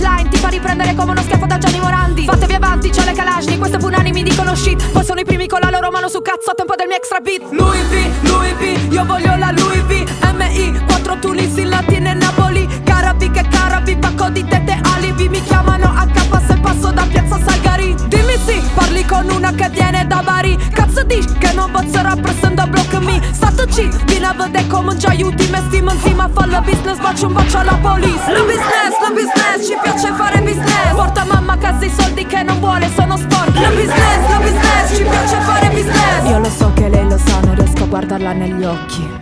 [0.02, 2.24] line Ti fa riprendere come uno schiaffo da Gianni Morandi.
[2.24, 4.90] Fatevi avanti, c'ho le calagni Queste punani mi dicono shit.
[4.90, 7.20] Poi sono i primi con la loro mano su cazzo A tempo del mio extra
[7.20, 7.42] beat.
[7.50, 10.06] Louis V, Louis V Io voglio la Louis V.
[10.34, 12.68] MI, quattro Tunisi, Latine e Napoli.
[12.84, 15.28] Carabi che carabi, pacco di tette alibi.
[15.28, 17.94] Mi chiamano a capa se passo da piazza Salgari.
[18.08, 20.56] Dimmi sì, parli con una che viene da Bari.
[20.72, 22.51] Cazzo dici che non posso rappresentare
[23.56, 27.12] to cheat Vina vëdhe komën qa ju ti me stimën Si ma falë biznes, ma
[27.18, 29.42] që mba qa la polis Lë biznes, lë biznes,
[30.22, 30.92] fare business.
[30.94, 33.58] Porta mamma a casa i soldi che non vuole, sono sporchi.
[33.58, 36.30] Lë business, lë business ci piace fare business.
[36.30, 39.21] Io lo so che lei lo sa, non riesco a guardarla negli occhi.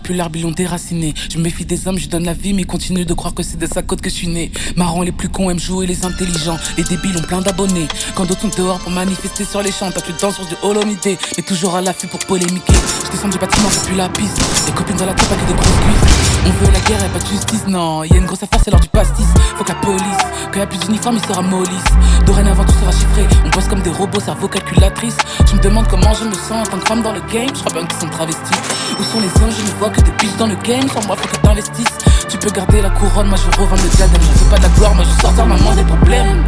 [0.00, 1.14] La puis l'arbre ils l'ont déraciné.
[1.30, 3.42] Je me méfie des hommes, je donne la vie, mais ils continuent de croire que
[3.42, 4.50] c'est de sa côte que je suis né.
[4.76, 6.56] Marrant, les plus cons aiment jouer les intelligents.
[6.76, 7.86] Les débiles ont plein d'abonnés.
[8.14, 11.18] Quand d'autres sont dehors pour manifester sur les champs, t'as tu danses sur du holomité,
[11.36, 12.72] mais toujours à l'affût pour polémiquer.
[13.06, 14.40] Je descends du bâtiment, c'est plus la piste.
[14.66, 16.30] Les copines dans la tête, pas que des grosses cuisses.
[16.46, 18.04] On veut la guerre et pas de justice, non.
[18.04, 19.26] Y a une grosse affaire, c'est l'heure du pastis.
[19.56, 21.90] Faut que la police, quand y a plus d'uniforme, il sera mollisse.
[22.24, 23.26] Dorénavant, tout sera chiffré.
[23.44, 25.16] On bosse comme des robots, cerveau calculatrice.
[25.46, 27.48] Tu me demandes comment je me sens en tant que femme dans le game.
[27.48, 28.58] Je crois bien qu'ils sont travestis.
[28.98, 30.88] Où sont les anges Je ne vois que des biches dans le game.
[30.88, 31.98] Sur moi, faut que t'investisses.
[32.28, 34.22] Tu peux garder la couronne, moi je revends le diadème.
[34.22, 36.44] J'en fais pas de la gloire, moi je sors maman des problèmes.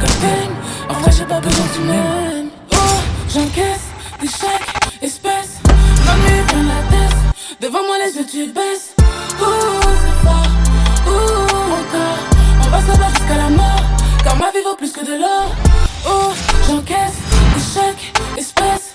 [0.00, 2.48] God damn, en vrai, j'ai pas besoin du même.
[2.72, 2.76] Oh,
[3.32, 3.86] j'encaisse
[4.20, 5.60] des chèques, espèces.
[6.04, 7.16] Mamie, vient la tête.
[7.60, 8.94] Devant moi, les yeux, tu baisses.
[9.40, 9.44] Oh,
[9.82, 10.46] c'est fort.
[11.08, 11.10] Oh,
[11.80, 12.18] encore.
[12.64, 13.82] On va se jusqu'à la mort.
[14.22, 15.54] Car ma vie vaut plus que de l'or.
[16.08, 16.32] Oh,
[16.66, 17.18] j'encaisse
[17.54, 18.94] des chèques, espèces.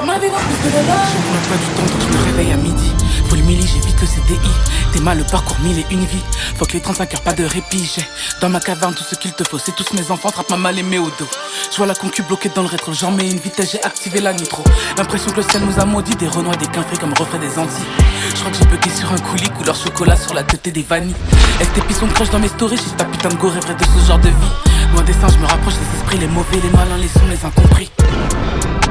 [0.00, 2.90] Car ma vie pas du temps, donc je me réveille à midi.
[3.28, 4.50] Faut le j'évite le CDI.
[4.94, 6.22] T'es mal le parcours, mille et une vie.
[6.56, 7.84] Faut que les 35 heures, pas de répit.
[7.84, 8.06] J'ai
[8.40, 9.58] dans ma caverne tout ce qu'il te faut.
[9.58, 11.28] C'est tous mes enfants, trappe ma mal aimée au dos.
[11.70, 12.94] Je vois la concu bloquée dans le rétro.
[12.94, 14.64] J'en mets une vitesse, j'ai activé la nitro.
[14.96, 16.16] L'impression que le ciel nous a maudit.
[16.16, 17.84] Des renois, des quinfrés comme refrain des Antilles.
[18.30, 21.14] Je crois que j'ai bugué sur un coulis, couleur chocolat sur la tête des vanilles.
[21.60, 22.78] STP sont crush dans mes stories?
[22.78, 24.94] J'ai ta putain de go rêverait de ce genre de vie.
[24.94, 27.44] Loin des singes, je me rapproche des esprits, les mauvais, les malins, les sons, les
[27.44, 27.90] incompris.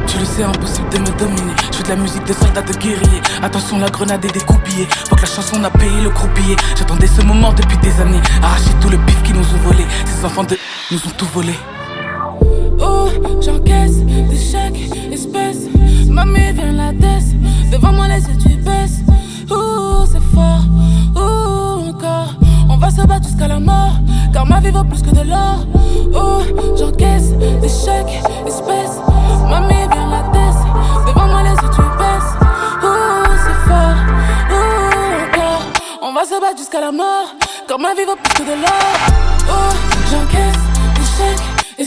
[0.09, 1.53] Tu le sais, impossible de me dominer.
[1.71, 3.21] Je fais de la musique de soldat, de guerrier.
[3.43, 4.87] Attention, la grenade et des coupillés.
[5.07, 6.55] Faut que la chanson a payé le croupier.
[6.75, 8.21] J'attendais ce moment depuis des années.
[8.41, 9.85] Arracher tout le bif qui nous ont volé.
[10.05, 10.57] Ces enfants de
[10.91, 11.53] nous ont tout volé.
[12.79, 15.67] Oh, j'encaisse des chèques, espèces.
[16.09, 17.69] Mamie, vient la tête.
[17.71, 19.01] Devant moi, les yeux, tu baisses.
[19.51, 20.63] Oh, c'est fort.
[21.15, 22.33] Oh, encore.
[22.67, 23.93] On va se battre jusqu'à la mort.
[24.33, 25.65] Car ma vie vaut plus que de l'or.
[26.15, 26.41] Oh,
[26.77, 28.23] j'encaisse des chèques,
[36.69, 37.35] jusqu'à la mort.
[37.67, 38.69] Car ma vie vaut plus de l'or.
[39.49, 39.73] Oh,
[40.11, 40.55] j'encaisse
[40.95, 41.79] des chèques,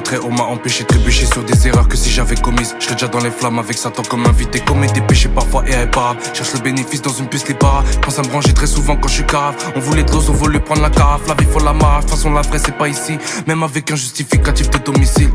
[0.00, 0.18] trait.
[0.22, 2.74] On m'a empêché de trébucher sur des erreurs que si j'avais commises.
[2.78, 4.60] Je déjà dans les flammes avec Satan comme invité.
[4.60, 6.20] Commet des péchés parfois irréparables.
[6.34, 7.84] Cherche le bénéfice dans une piste les paras.
[8.02, 9.54] Pense à me ranger très souvent quand je suis cave.
[9.76, 11.26] On voulait de l'eau, on voulait prendre la carafe.
[11.28, 12.04] La vie faut la marche.
[12.04, 13.18] De toute façon, la vraie, c'est pas ici.
[13.46, 15.30] Même avec un justificatif de domicile.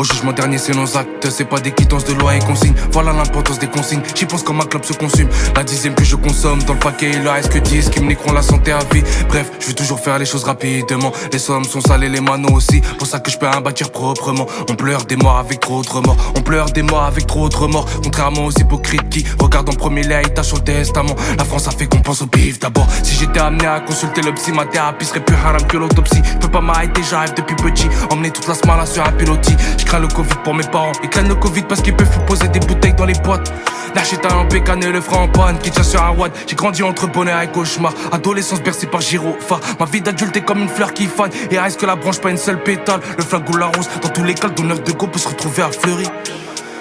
[0.00, 2.72] Au jugement dernier, c'est nos actes, c'est pas des quittances de loi et consignes.
[2.90, 5.28] Voilà l'importance des consignes, j'y pense quand ma club se consume.
[5.54, 8.32] La dixième que je consomme dans le paquet, il reste que 10 qui me niqueront
[8.32, 9.02] la santé à vie?
[9.28, 11.12] Bref, je veux toujours faire les choses rapidement.
[11.30, 12.80] Les sommes sont salées, les manos aussi.
[12.96, 14.46] Pour ça que je peux un bâtir proprement.
[14.70, 16.16] On pleure des morts avec trop de remords.
[16.34, 17.84] On pleure des morts avec trop de remords.
[18.02, 21.14] Contrairement aux hypocrites qui regardent en premier les sur le testament.
[21.36, 22.86] La France a fait qu'on pense au pif d'abord.
[23.02, 26.22] Si j'étais amené à consulter le psy, ma thérapie serait plus haram que l'autopsie.
[26.24, 27.88] Je peux pas m'arrêter, j'arrive depuis petit.
[28.10, 29.56] Emmener toute la smala sur un pilotis
[29.90, 30.92] crains le Covid pour mes parents.
[31.02, 33.52] Ils craignent le Covid parce qu'ils peuvent poser des bouteilles dans les boîtes.
[33.94, 36.32] L'architecte en pécane et le frein en panne qui tient sur un watt.
[36.46, 37.92] J'ai grandi entre bonheur et cauchemar.
[38.12, 39.60] Adolescence bercée par gyrophare.
[39.80, 41.30] Ma vie d'adulte est comme une fleur qui fane.
[41.50, 43.00] Et reste que la branche, pas une seule pétale?
[43.18, 45.28] Le flag ou la rose, dans tous les cas, le donneur de go peut se
[45.28, 46.06] retrouver à Fleury.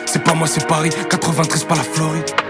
[0.06, 0.92] C'est pas moi, c'est Paris.
[1.10, 2.49] 93, pas la Floride.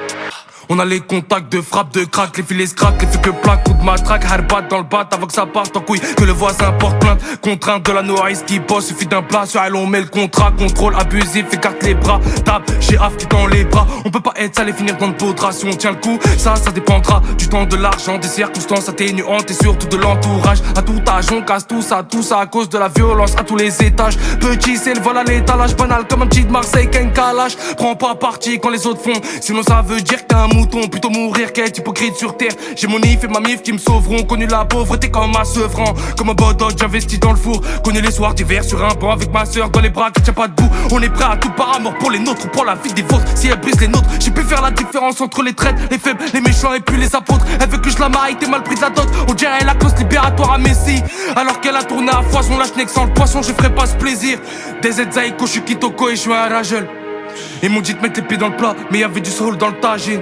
[0.72, 3.74] On a les contacts de frappe, de crack, les filets crack, les que plaque, coup
[3.74, 6.72] de matraque, herbat dans le bat avant que ça parte en couille, que le voisin
[6.74, 10.01] porte plainte, contrainte de la nourrice qui bosse, suffit d'un plat, sur elle on met
[10.01, 14.11] le contrat, contrôle abusif, écarte les bras, tape, j'ai Af qui dans les bras, on
[14.11, 16.55] peut pas être sale et finir dans le poudre, si on tient le coup, ça,
[16.55, 21.01] ça dépendra du temps, de l'argent, des circonstances atténuantes et surtout de l'entourage, à tout
[21.07, 23.82] âge, on casse tout ça, tout ça à cause de la violence à tous les
[23.82, 27.57] étages, petit c'est le vol à l'étalage, banal comme un petit de Marseille qu'un calage,
[27.76, 31.78] prends pas parti quand les autres font, sinon ça veut dire qu'un plutôt mourir qu'être
[31.78, 32.51] hypocrite sur terre.
[32.76, 34.24] J'ai mon if et ma mif qui me sauveront.
[34.24, 35.93] Connu la pauvreté comme ma sevrant.
[36.18, 37.62] Comme un bodog, j'investis dans le four.
[37.84, 40.34] Connu les soirs d'hiver sur un banc avec ma soeur dans les bras qui tient
[40.34, 40.70] pas debout.
[40.91, 43.26] On est prêt à tout par amour pour les nôtres, pour la vie des vôtres.
[43.36, 46.24] Si elle brise les nôtres, j'ai pu faire la différence entre les traites, les faibles,
[46.34, 47.45] les méchants et puis les apôtres.
[47.60, 49.07] Elle veut que je la maille, t'es mal pris de la dot.
[49.28, 51.01] On dirait la cause libératoire à Messi.
[51.36, 53.95] Alors qu'elle a tourné à foison, la schneck sans le poisson, je ferai pas ce
[53.95, 54.39] plaisir.
[54.82, 56.88] Des Zaïko, je suis Kitoko et je suis un ragel.
[57.62, 59.57] Ils m'ont dit de mettre les pieds dans le plat, mais y avait du soul
[59.57, 60.22] dans le tagine.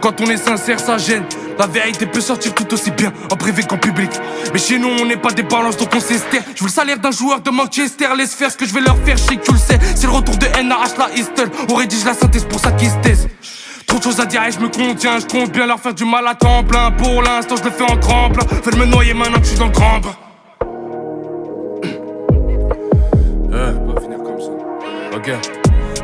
[0.00, 1.24] Quand on est sincère, ça gêne.
[1.58, 4.10] La vérité peut sortir tout aussi bien en privé qu'en public.
[4.52, 6.42] Mais chez nous, on n'est pas des balances, donc on s'estère.
[6.54, 8.06] Je veux le salaire d'un joueur de Manchester.
[8.16, 9.78] Laisse faire ce que je vais leur faire, chier tu le sais.
[9.94, 11.50] C'est le retour de NAH, la Easton.
[11.68, 13.26] On rédige la synthèse pour ça qu'ils se.
[13.86, 15.18] Trop de choses à dire et je me contiens.
[15.18, 16.90] Je compte bien leur faire du mal à temps plein.
[16.92, 18.40] Pour l'instant, je le fais en tremble.
[18.62, 20.16] Fais me noyer maintenant que je suis dans le grand bain.
[23.52, 24.50] Eh, pas finir comme ça.
[25.16, 25.28] Ok.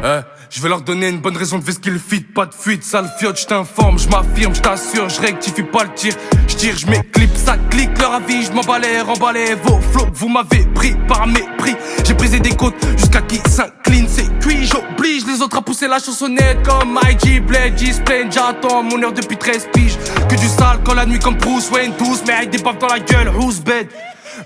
[0.04, 0.35] Eh.
[0.56, 3.12] Je vais leur donner une bonne raison de ce qu'ils fit, pas de fuite, sale
[3.18, 6.14] fiote, je t'informe, je m'affirme, je t'assure, je rectifie pas le tir,
[6.48, 10.64] je tire, je m'éclipse, ça clique, leur avis, je m'emballais, remballais vos flots, vous m'avez
[10.74, 11.76] pris par mépris,
[12.06, 15.98] j'ai brisé des côtes jusqu'à qui s'incline, c'est cuit, j'oblige les autres à pousser la
[15.98, 20.94] chansonnette comme IG, Blade, G-Splain, j'attends mon heure depuis 13 piges, que du sale quand
[20.94, 23.88] la nuit comme Bruce Wayne, tous mais avec des baffes dans la gueule, who's bed?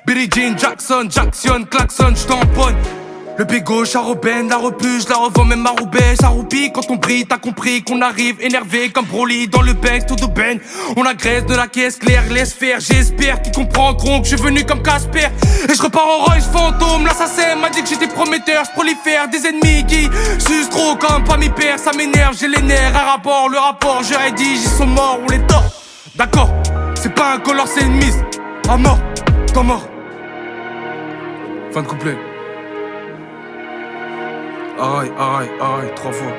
[0.09, 2.75] Billy Jean, Jackson, Jackson, Klaxon, j'tamponne
[3.41, 7.25] le bégo, Charoben, la repuge, la revends même à Roubaix, ça roupille quand on brille,
[7.25, 10.61] t'as compris qu'on arrive énervé comme Broly dans le bank, tout de ben.
[10.95, 14.63] On agresse de la caisse claire, laisse faire, j'espère qu'ils comprendront que je suis venu
[14.67, 15.29] comme Casper.
[15.71, 19.47] Et je repars en Royce fantôme, l'assassin m'a dit que j'étais prometteur, je prolifère des
[19.47, 23.49] ennemis qui sucent trop comme pas mes pères, ça m'énerve, j'ai les nerfs, un rapport,
[23.49, 25.65] le rapport, je rédige, ils sont morts, on les tord.
[26.15, 26.51] D'accord,
[26.95, 28.23] c'est pas un color, c'est une mise.
[28.69, 28.99] À mort,
[29.55, 29.89] t'en mort.
[31.73, 32.30] Fin de couplet.
[34.83, 36.39] Aïe, aïe, aïe, trois fois.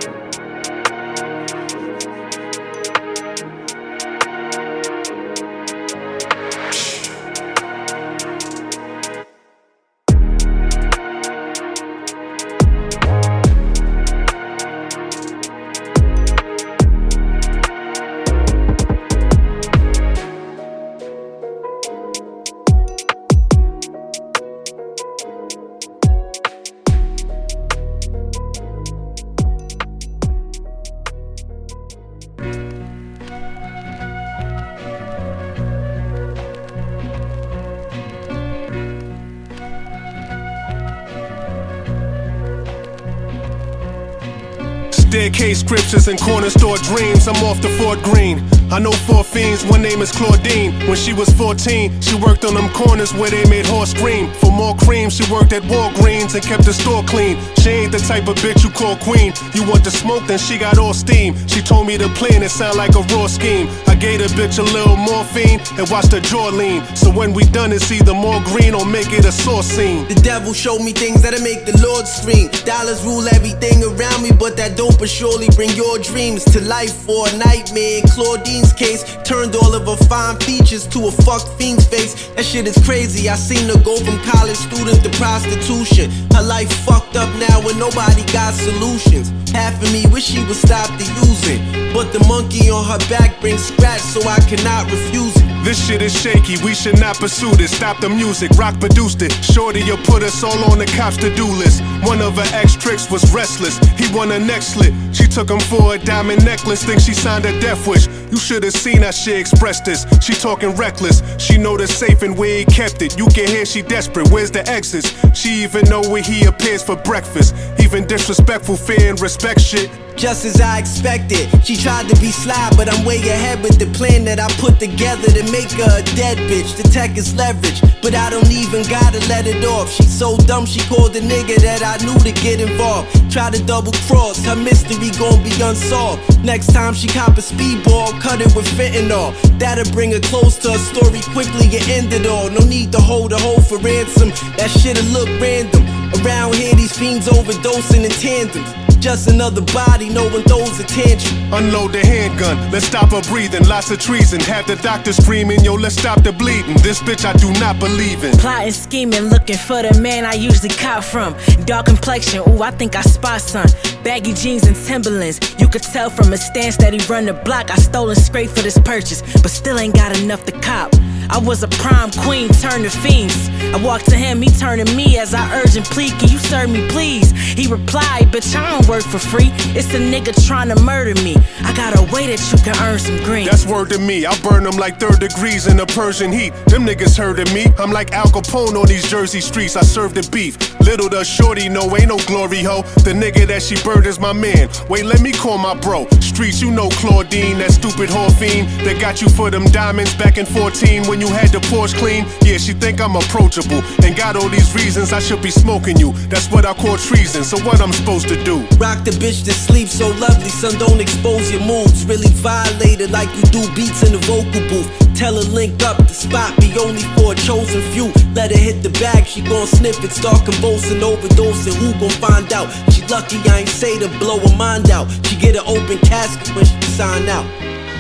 [45.92, 47.28] Scriptures and corner store dreams.
[47.28, 48.51] I'm off to Fort Greene.
[48.72, 50.72] I know four fiends, one name is Claudine.
[50.88, 54.32] When she was 14, she worked on them corners where they made horse cream.
[54.36, 57.38] For more cream, she worked at Walgreens and kept the store clean.
[57.60, 59.34] She ain't the type of bitch you call queen.
[59.54, 61.36] You want the smoke, then she got all steam.
[61.50, 63.68] She told me the plan, it sound like a raw scheme.
[63.88, 66.80] I gave the bitch a little morphine and watched her jaw lean.
[66.96, 70.08] So when we done, it's either more green or make it a sauce scene.
[70.08, 72.48] The devil showed me things that'll make the Lord scream.
[72.64, 76.96] Dollars rule everything around me, but that dope will surely bring your dreams to life
[77.04, 78.00] for a nightmare.
[78.16, 79.02] Claudine case.
[79.26, 82.30] Turned all of her fine features to a fuck fiend's face.
[82.38, 83.30] That shit is crazy.
[83.30, 86.12] I seen her go from college student to prostitution.
[86.38, 89.34] Her life fucked up now and nobody got solutions.
[89.52, 91.62] Half of me wish she would stop the using.
[91.94, 95.61] But the monkey on her back brings scratch, so I cannot refuse it.
[95.64, 97.76] This shit is shaky, we should not pursue this.
[97.76, 99.32] Stop the music, rock produced it.
[99.44, 101.84] Shorty, you put us all on the cops to do list.
[102.02, 103.78] One of her ex tricks was restless.
[104.00, 104.92] He won a neck slit.
[105.14, 108.08] She took him for a diamond necklace, think she signed a death wish.
[108.32, 110.06] You should have seen how she expressed this.
[110.20, 111.22] She talking reckless.
[111.38, 113.18] She know the safe and where he kept it.
[113.18, 114.30] You can hear she desperate.
[114.32, 115.14] Where's the exits?
[115.38, 117.54] She even know where he appears for breakfast.
[117.80, 119.92] Even disrespectful, fear and respect shit.
[120.16, 123.88] Just as I expected, she tried to be sly, but I'm way ahead with the
[123.98, 126.78] plan that I put together to make her a dead bitch.
[126.78, 129.90] The tech is leverage, but I don't even gotta let it off.
[129.90, 133.10] She's so dumb, she called the nigga that I knew to get involved.
[133.32, 136.22] Try to double cross, her mystery gon' be unsolved.
[136.44, 139.34] Next time she cop a speedball, cut it with fentanyl.
[139.58, 142.50] That'll bring her close to her story quickly and end it all.
[142.50, 145.82] No need to hold a hoe for ransom, that shit'll look random.
[146.22, 148.91] Around here, these fiends overdosing in tandem.
[149.02, 151.36] Just another body, no one throws attention.
[151.52, 153.68] Unload the handgun, let's stop her breathing.
[153.68, 156.76] Lots of treason, have the doctor screaming, yo, let's stop the bleeding.
[156.84, 158.38] This bitch I do not believe in.
[158.38, 161.36] Plotting, scheming, looking for the man I usually cop from.
[161.66, 163.66] Dark complexion, ooh, I think I spot some.
[164.04, 165.40] Baggy jeans and Timberlands.
[165.60, 167.72] You could tell from his stance that he run the block.
[167.72, 170.94] I stole and straight for this purchase, but still ain't got enough to cop.
[171.32, 173.50] I was a prime queen, turned to fiends.
[173.74, 176.38] I walked to him, he turned to me as I urged and plead, Can you
[176.38, 177.32] serve me, please?
[177.32, 179.50] He replied, Bitch, I don't work for free.
[179.74, 181.38] It's a nigga trying to murder me.
[181.64, 183.46] I got a way that you can earn some green.
[183.46, 184.26] That's word to me.
[184.26, 186.54] I burn them like third degrees in the Persian heat.
[186.66, 187.68] Them niggas of me.
[187.78, 189.78] I'm like Al Capone on these Jersey streets.
[189.78, 190.58] I serve the beef.
[190.82, 192.82] Little does shorty know, ain't no glory ho.
[193.08, 194.70] The nigga that she burned is my man.
[194.90, 196.08] Wait, let me call my bro.
[196.20, 200.38] Streets, you know Claudine, that stupid whore fiend that got you for them diamonds back
[200.38, 202.26] in 14 when you had the porch clean.
[202.42, 206.14] Yeah, she think I'm approachable and got all these reasons I should be smoking you.
[206.34, 207.44] That's what I call treason.
[207.44, 208.66] So what I'm supposed to do?
[208.82, 210.74] Rock the bitch to sleep so lovely, son.
[210.80, 212.06] Don't expose your moves.
[212.06, 214.90] Really violated like you do beats in the vocal booth.
[215.14, 218.10] Tell her link up, the spot be only for a chosen few.
[218.34, 221.76] Let her hit the bag, she gon' sniff it, start convulsing, overdosing.
[221.78, 222.72] Who gon' find out?
[222.92, 225.06] She lucky I ain't say to blow her mind out.
[225.28, 227.46] She get an open casket when she sign out.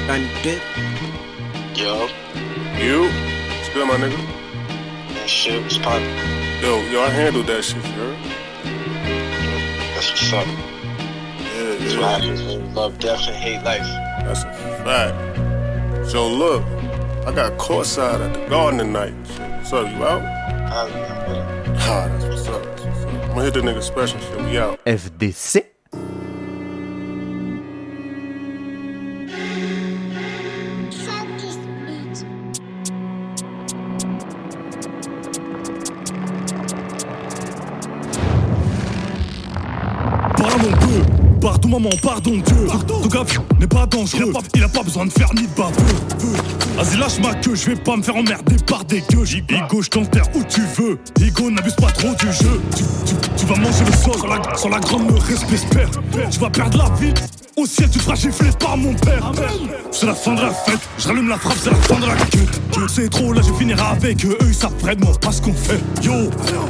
[0.07, 0.61] Got any dip?
[1.77, 2.07] Yo,
[2.81, 3.03] You?
[3.03, 4.17] What's good, my nigga?
[5.13, 6.03] that shit was poppin'.
[6.61, 8.17] Yo, yo, I handled that shit, you heard?
[9.93, 10.47] That's what's up.
[10.47, 13.83] Yeah, That's what happens when you love death and hate life.
[14.25, 14.51] That's a
[14.83, 16.09] fact.
[16.09, 16.63] So look,
[17.27, 19.13] I got courtside at the garden tonight.
[19.57, 20.21] What's up, you out?
[20.23, 20.87] I'm
[21.29, 21.77] with.
[21.81, 22.63] Ah, that's what's up.
[22.63, 23.13] That's what's up.
[23.13, 24.37] I'm gonna hit the nigga special shit.
[24.41, 24.83] We out.
[24.85, 25.65] FDC.
[41.71, 42.67] Maman, pardon Dieu.
[42.87, 43.23] Ton gars
[43.59, 45.71] n'est pas dangereux, il a pas, il a pas besoin de faire ni de baveux.
[46.75, 49.23] Vas-y lâche ma queue, je vais pas me faire emmerder par des gueux.
[49.49, 50.99] Igo, je t'enterre où tu veux.
[51.19, 52.61] Igo, n'abuse pas trop du jeu.
[52.75, 55.87] Tu, tu- tu vas manger le sol sans la, sans la grande me respect.
[56.29, 57.13] Tu vas perdre la vie.
[57.57, 59.31] Au ciel, tu seras giflé par mon père.
[59.91, 62.15] C'est la fin de la fête, je rallume la frappe, c'est la fin de la
[62.15, 62.45] queue.
[62.79, 64.37] Je sais trop, là je finirai avec eux.
[64.41, 65.81] Eux ils savent vraiment pas ce qu'on fait.
[66.01, 66.13] Yo,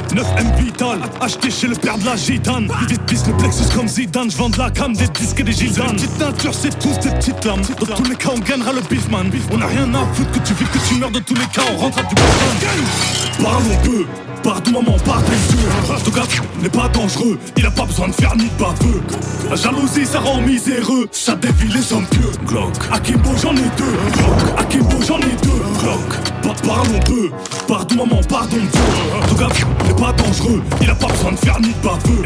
[0.09, 2.67] 9M Vital, acheté chez le père de la gitane.
[2.89, 5.51] Vite pisse le plexus comme Zidane, je vends de la cam, des disques et des
[5.51, 5.95] gisanes.
[5.95, 7.61] Petite nature, c'est tous des petites lames.
[7.79, 9.29] Dans tous les cas, on gagnera le beef man.
[9.51, 11.11] On a rien à foutre que tu vives, que tu meurs.
[11.11, 14.05] De tous les cas, on rentrera du bon Parlons peu,
[14.43, 15.69] pardon maman, pardon Dieu.
[16.03, 16.27] Ton gars
[16.61, 19.01] n'est pas dangereux, il a pas besoin de faire ni de baveux.
[19.49, 22.31] La jalousie, ça rend miséreux, ça dévie les hommes pieux.
[22.45, 23.95] Glock, Akimbo, j'en ai deux.
[24.13, 25.61] Glock, Akimbo, j'en ai deux.
[25.79, 27.29] Glock, Pa- parlons peu,
[27.67, 28.81] pardon maman, pardon Dieu.
[29.29, 29.47] Ton gars
[29.87, 32.23] n'est pas dangereux, il a pas besoin de faire ni de baveux.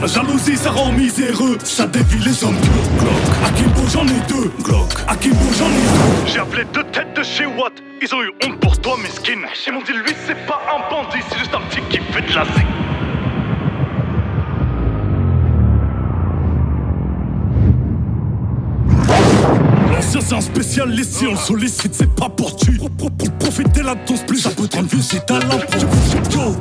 [0.00, 2.70] La jalousie, ça rend miséreux, ça dévie les hommes pieux.
[2.98, 4.50] Glock, Akimbo, j'en ai deux.
[4.62, 6.32] Glock, Akimbo, j'en ai deux.
[6.32, 7.72] J'ai appelé deux têtes de chez Watt.
[8.00, 9.44] Ils ont eu honte pour toi, mesquine.
[9.66, 12.34] Ils m'ont dit, lui, c'est pas un bandit, c'est juste un petit qui fait de
[12.34, 12.66] la zig.
[20.10, 24.16] C'est un spécialiste, si on le sollicite, c'est pas pour tu Pour, profiter de ton
[24.16, 25.38] split, ça peut te rendre si t'as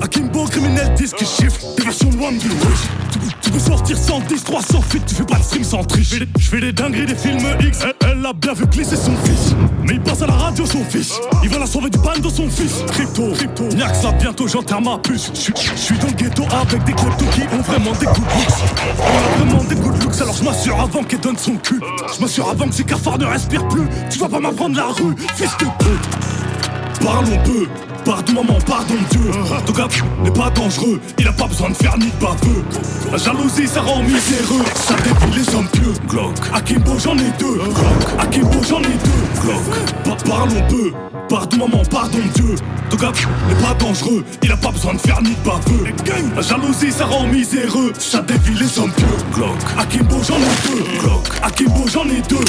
[0.02, 2.38] Akimbo, criminel, disque chiffre, des versions loin de.
[2.40, 6.14] Tu, peux- sortir 110, 300 feet, tu fais pas de stream sans triche.
[6.38, 9.56] Je fais des- dingueries, des films X, elle, a bien vu glisser son fils.
[9.84, 12.30] Mais il passe à la radio son fils, il va la sauver du ban de
[12.30, 12.84] son fils.
[12.92, 15.32] Crypto, crypto, y'a que ça bientôt j'enterre ma puce.
[15.34, 15.42] Je
[15.82, 19.00] suis- dans le ghetto avec des kleptos qui ont vraiment des good looks.
[19.00, 21.80] On a vraiment des good looks alors je m'assure avant qu'elle donne son cul.
[22.16, 23.88] Je m'assure avant que ces cafards ne respirent plus.
[24.10, 27.04] Tu vas pas m'apprendre la rue, fils de pute.
[27.04, 27.68] Parlons peu,
[28.04, 29.32] Pardon maman, pardon Dieu.
[29.66, 29.88] Ton gars
[30.24, 32.64] n'est pas dangereux Il a pas besoin de faire ni de baveux.
[33.12, 34.64] La jalousie ça rend miséreux.
[34.76, 35.94] Ça défie les hommes pieux.
[36.08, 36.34] Glock.
[36.54, 37.56] Akimbo j'en ai deux.
[37.56, 38.20] Glock.
[38.20, 39.42] Akimbo j'en ai deux.
[39.42, 39.62] Glock.
[40.06, 40.94] Pa- Parlons peu
[41.28, 42.56] Pardon maman, pardon Dieu.
[42.90, 43.12] Ton gars
[43.50, 46.32] n'est pas dangereux Il a pas besoin de faire ni de baveux.
[46.36, 47.92] La jalousie ça rend miséreux.
[48.00, 49.06] Ça défie les hommes pieux.
[49.34, 49.58] Glock.
[49.78, 51.00] Akimbo j'en ai deux.
[51.02, 51.28] Glock.
[51.44, 52.46] Akimbo j'en ai deux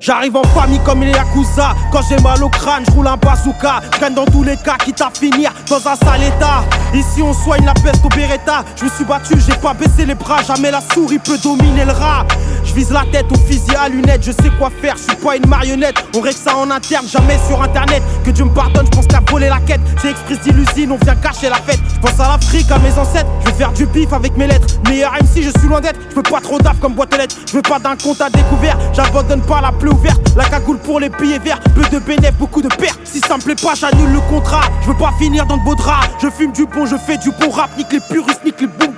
[0.00, 1.74] J'arrive en famille comme les Yakuza.
[1.92, 3.82] Quand j'ai mal au crâne, je roule un bazooka.
[4.00, 6.64] Je dans tous les cas, quitte à finir dans un sale état.
[6.94, 8.64] Ici on soigne la peste au Beretta.
[8.76, 10.42] Je me suis battu, j'ai pas baissé les bras.
[10.42, 12.24] Jamais la souris peut dominer le rat
[12.64, 15.36] Je vise la tête au fusil à lunettes Je sais quoi faire, je suis pas
[15.36, 16.04] une marionnette.
[16.16, 18.02] On règle ça en interne, jamais sur internet.
[18.24, 19.80] Que Dieu me pardonne, je pense qu'à voler la quête.
[20.00, 21.80] C'est express d'illusine, on vient cacher la fête.
[21.94, 23.28] Je pense à l'Afrique, à mes ancêtres.
[23.40, 24.66] Je vais faire du bif avec mes lettres.
[24.88, 25.98] Meilleur MC, je suis loin d'être.
[26.10, 27.36] Je veux pas trop d'af comme boîte aux lettres.
[27.46, 28.76] Je veux pas d'un compte à découvert.
[28.92, 30.20] J'abandonne pas la pluie ouverte.
[30.36, 31.60] La cagoule pour les billets verts.
[31.74, 33.00] Peu de bénéfices, beaucoup de pertes.
[33.04, 34.62] Si ça me plaît pas, j'annule le contrat.
[34.82, 36.00] Je veux pas finir dans le beau drap.
[36.22, 37.70] Je fume du bon, je fais du bon rap.
[37.76, 38.90] Nique les puristes, nique les boom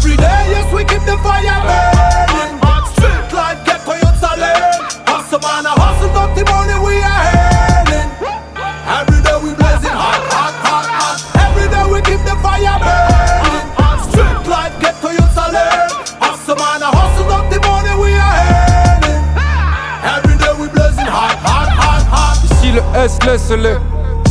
[0.00, 2.56] Every day, yes, we keep the fire burning.
[2.96, 4.56] Street life, get for your talent.
[5.04, 8.08] Hustle, man, a hustle, dirty money, we are hailing.
[8.88, 11.20] Every day, we blazing hot, hot, hot, hot.
[11.44, 13.68] Every day, we keep the fire burning.
[14.08, 15.92] Street life, get for your talent.
[16.16, 19.24] Hustle, man, a hustle, dirty money, we are hailing.
[20.16, 22.40] Every day, we blazing hot, hot, hot, hot.
[22.48, 23.76] Ici le S laisse-les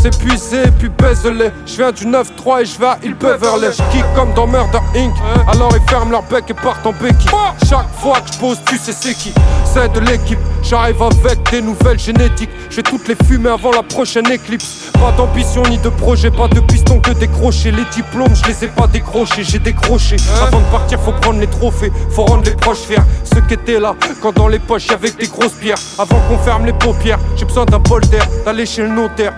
[0.07, 4.05] puisé puis baise-les Je viens du 9-3 et je vais à Il Beverly Je kick
[4.15, 5.13] comme dans Murder Inc.
[5.47, 7.29] Alors ils ferment leur bec et partent en béquille.
[7.69, 9.33] Chaque fois que je pose tu sais c'est qui.
[9.65, 10.39] C'est de l'équipe.
[10.63, 12.49] J'arrive avec des nouvelles génétiques.
[12.69, 14.91] Je vais toutes les fumer avant la prochaine éclipse.
[14.93, 17.71] Pas d'ambition ni de projet Pas de piston que décrocher.
[17.71, 20.15] Les diplômes je les ai pas décrochés J'ai décroché.
[20.41, 21.91] Avant de partir faut prendre les trophées.
[22.11, 23.03] Faut rendre les proches fiers.
[23.23, 25.79] Ceux qui étaient là quand dans les poches y'avait des grosses pierres.
[25.97, 29.33] Avant qu'on ferme les paupières J'ai besoin d'un bol d'air D'aller chez le notaire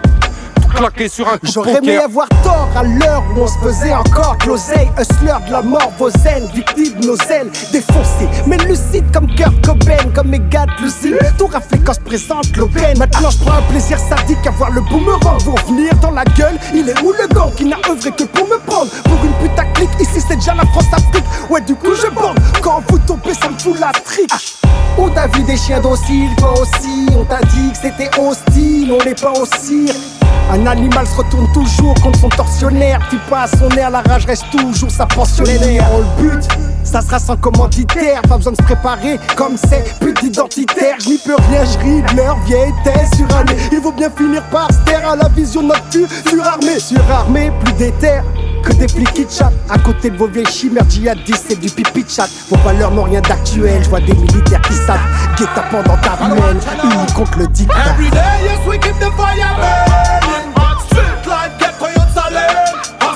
[0.75, 3.93] claqué sur un coup de J'aurais aimé avoir tort à l'heure où on se faisait
[3.93, 4.89] encore de l'oseille.
[4.99, 9.53] Hustler de la mort, vos ailes, victimes de nos ailes Défoncés, mais lucide comme Kurt
[9.65, 12.97] Cobain Comme mes gars de l'usine, tout raflé quand se présente l'aubaine.
[12.97, 16.57] Maintenant je prends un plaisir sadique à voir le boomerang Vous revenir dans la gueule,
[16.73, 18.91] il est où le gang qui n'a œuvré que pour me prendre?
[19.03, 21.25] Pour une putaclic, ici c'est déjà la France-Afrique.
[21.49, 24.57] Ouais du coup je bande, quand vous tombez ça me fout la trique.
[24.97, 29.03] On t'a vu des chiens dociles, toi aussi On t'a dit que c'était hostile, on
[29.03, 30.20] n'est pas au cirque
[30.51, 32.99] un animal se retourne toujours contre son tortionnaire.
[33.09, 35.87] Puis pas à son air, la rage reste toujours sa pensionnaire.
[35.93, 36.47] On le but,
[36.83, 40.97] ça sera sans commanditaire Pas besoin de se préparer comme c'est plus d'identitaire.
[40.99, 44.79] Je n'y peux rien, je leur vieille tête surannée Il vaut bien finir par se
[44.85, 48.23] taire à la vision de notre surarmée Surarmée, plus d'éther
[48.63, 49.53] que des flics qui chattent.
[49.69, 52.29] À côté de vos vieilles chimères djihadistes c'est du pipi de chat.
[52.49, 54.99] Vos valeurs n'ont rien d'actuel, je vois des militaires qui savent.
[55.37, 57.75] Guet-apens dans ta ruelle, unis contre le dictat.
[57.93, 60.53] Every day, yes, we keep the fire burning.
[60.87, 61.71] Street life, get.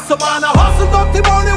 [0.05, 1.54] Hustle, man, hustle, money,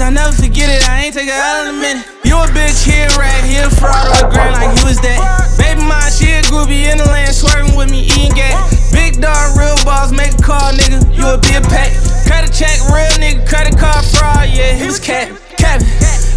[0.00, 0.84] I never forget it.
[0.84, 2.04] I ain't take a L in a minute.
[2.20, 5.16] You a bitch, he right here, fraud on the ground like he was that.
[5.56, 8.92] Baby mine, she a groupie in the land, swerving with me, eating gas.
[8.92, 11.00] Big dog, real boss, make a call, nigga.
[11.16, 11.96] You a be a pack.
[12.28, 15.32] Credit check, real nigga, credit card fraud, yeah, he was cap.
[15.56, 15.88] Capping.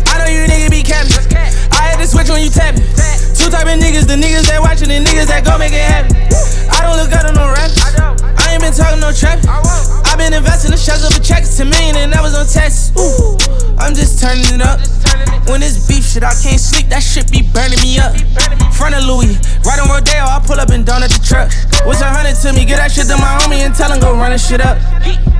[0.08, 1.20] I know you niggas be capping.
[1.76, 2.86] I had to switch when you tapping.
[3.36, 6.16] Two type of niggas, the niggas that watchin' the niggas that go make it happen.
[6.72, 8.19] I don't look up to no rap.
[8.60, 9.40] Ain't been talking no trap.
[9.48, 12.92] I been investing the shells of a check to million and that was on text.
[13.00, 13.40] Ooh,
[13.80, 14.84] I'm just turning it up.
[15.48, 16.92] When it's beef shit, I can't sleep.
[16.92, 18.20] That shit be burning me up.
[18.76, 21.48] Front of Louis, right on Rodeo, I pull up and down at the truck.
[21.88, 22.68] What's a hundred to me?
[22.68, 24.76] Get that shit to my homie and tell him go run shit up.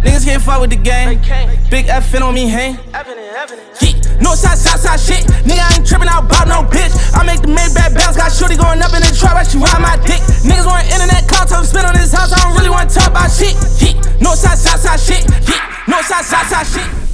[0.04, 1.20] Niggas can't fuck with the game.
[1.70, 2.78] Big F on me, hang.
[4.22, 5.24] No side, side, side shit.
[5.48, 6.92] Nigga, I ain't tripping out about no bitch.
[7.16, 8.18] I make the mid bad bounce.
[8.18, 10.22] Got shorty going up in the trap, but she ride my dick.
[10.44, 12.32] Niggas want internet content, spit on this house.
[12.32, 13.56] I don't really want to talk about shit.
[14.22, 15.24] No side, side, side shit.
[15.88, 17.09] No side, side, side shit.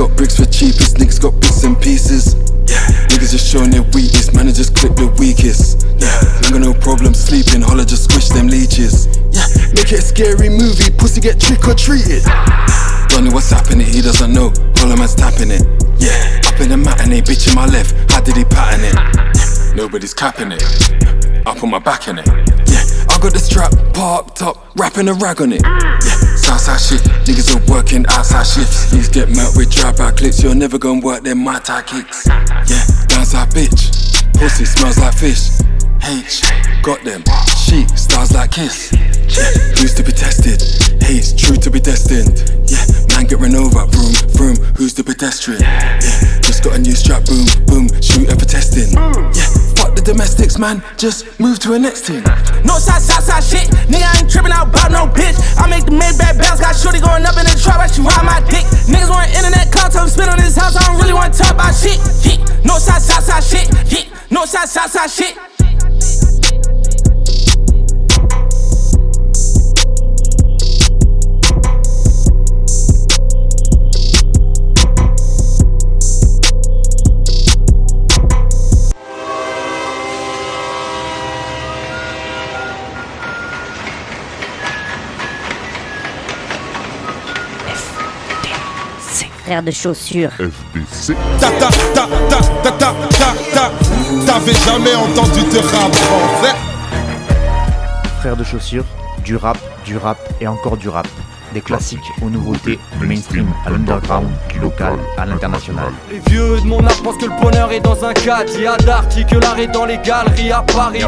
[0.00, 2.32] Got bricks for cheapest, niggas got bits and pieces.
[2.64, 2.80] Yeah,
[3.12, 5.84] niggas just showing their weakness, man, I just clip the weakest.
[6.00, 9.12] Yeah, ain't got no problem sleeping, holla just squish them leeches.
[9.28, 9.44] Yeah,
[9.76, 12.24] make it a scary movie, pussy get trick or treated.
[13.12, 14.48] Don't know what's happening, he doesn't know,
[14.80, 15.68] holla man's tapping it.
[16.00, 19.76] Yeah, up in the matinee, bitch in my left, how did he pattern it?
[19.76, 20.64] Nobody's capping it,
[21.44, 22.26] I put my back in it.
[22.72, 25.60] Yeah, I got the strap parked up, wrapping a rag on it.
[25.62, 26.00] Ah.
[26.08, 28.92] Yeah, Southside shit, niggas are working outside shifts.
[28.92, 32.26] Niggas get mad with drive-by clips, you're never gonna work them my tie kicks.
[32.26, 33.94] Yeah, downside bitch,
[34.34, 35.46] pussy smells like fish.
[36.02, 36.42] H,
[36.82, 37.22] got them,
[37.54, 38.90] chic, stars like kiss.
[38.92, 39.46] Yeah,
[39.78, 40.60] who's to be tested?
[41.00, 42.42] Hate's true to be destined.
[42.66, 42.82] Yeah,
[43.14, 45.62] man get run over, vroom, vroom, who's the pedestrian?
[45.62, 46.00] Yeah,
[46.60, 48.92] just got a new strap, boom, boom, shooting for testing.
[48.92, 49.48] Yeah,
[49.80, 52.22] fuck the domestics, man, just move to a next thing.
[52.64, 53.68] No side, side, side shit.
[53.88, 55.36] Nigga, I ain't tripping out about no bitch.
[55.56, 56.60] I make the mid bad bounce.
[56.60, 58.64] Got shorty going up in the trap, but she ride my dick.
[58.84, 60.76] Niggas want internet content, spit on this house.
[60.76, 61.96] I don't really want to talk about shit.
[62.64, 63.66] No side, side, side shit.
[63.88, 64.04] yeah.
[64.30, 65.49] No side, side, side shit.
[89.50, 90.30] Frère de chaussures.
[90.30, 91.16] FBC.
[91.40, 93.72] Ta ta ta ta ta ta ta ta.
[94.24, 96.54] T'avais jamais entendu de rap français
[98.20, 98.84] Frères de chaussures,
[99.24, 101.08] du rap, du rap et encore du rap.
[101.52, 105.90] Des classiques aux nouveautés, du mainstream à l'underground, du local à l'international.
[106.12, 108.52] Les vieux de mon âge pensent que le bonheur est dans un cadre.
[108.54, 111.02] Il y a que l'art est dans les galeries à Paris.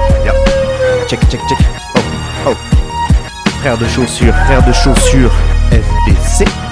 [1.06, 1.58] Check, check, check.
[1.94, 2.00] Oh,
[2.48, 2.54] oh.
[3.60, 5.30] Frères de chaussures, frères de chaussures,
[5.70, 6.71] FDC.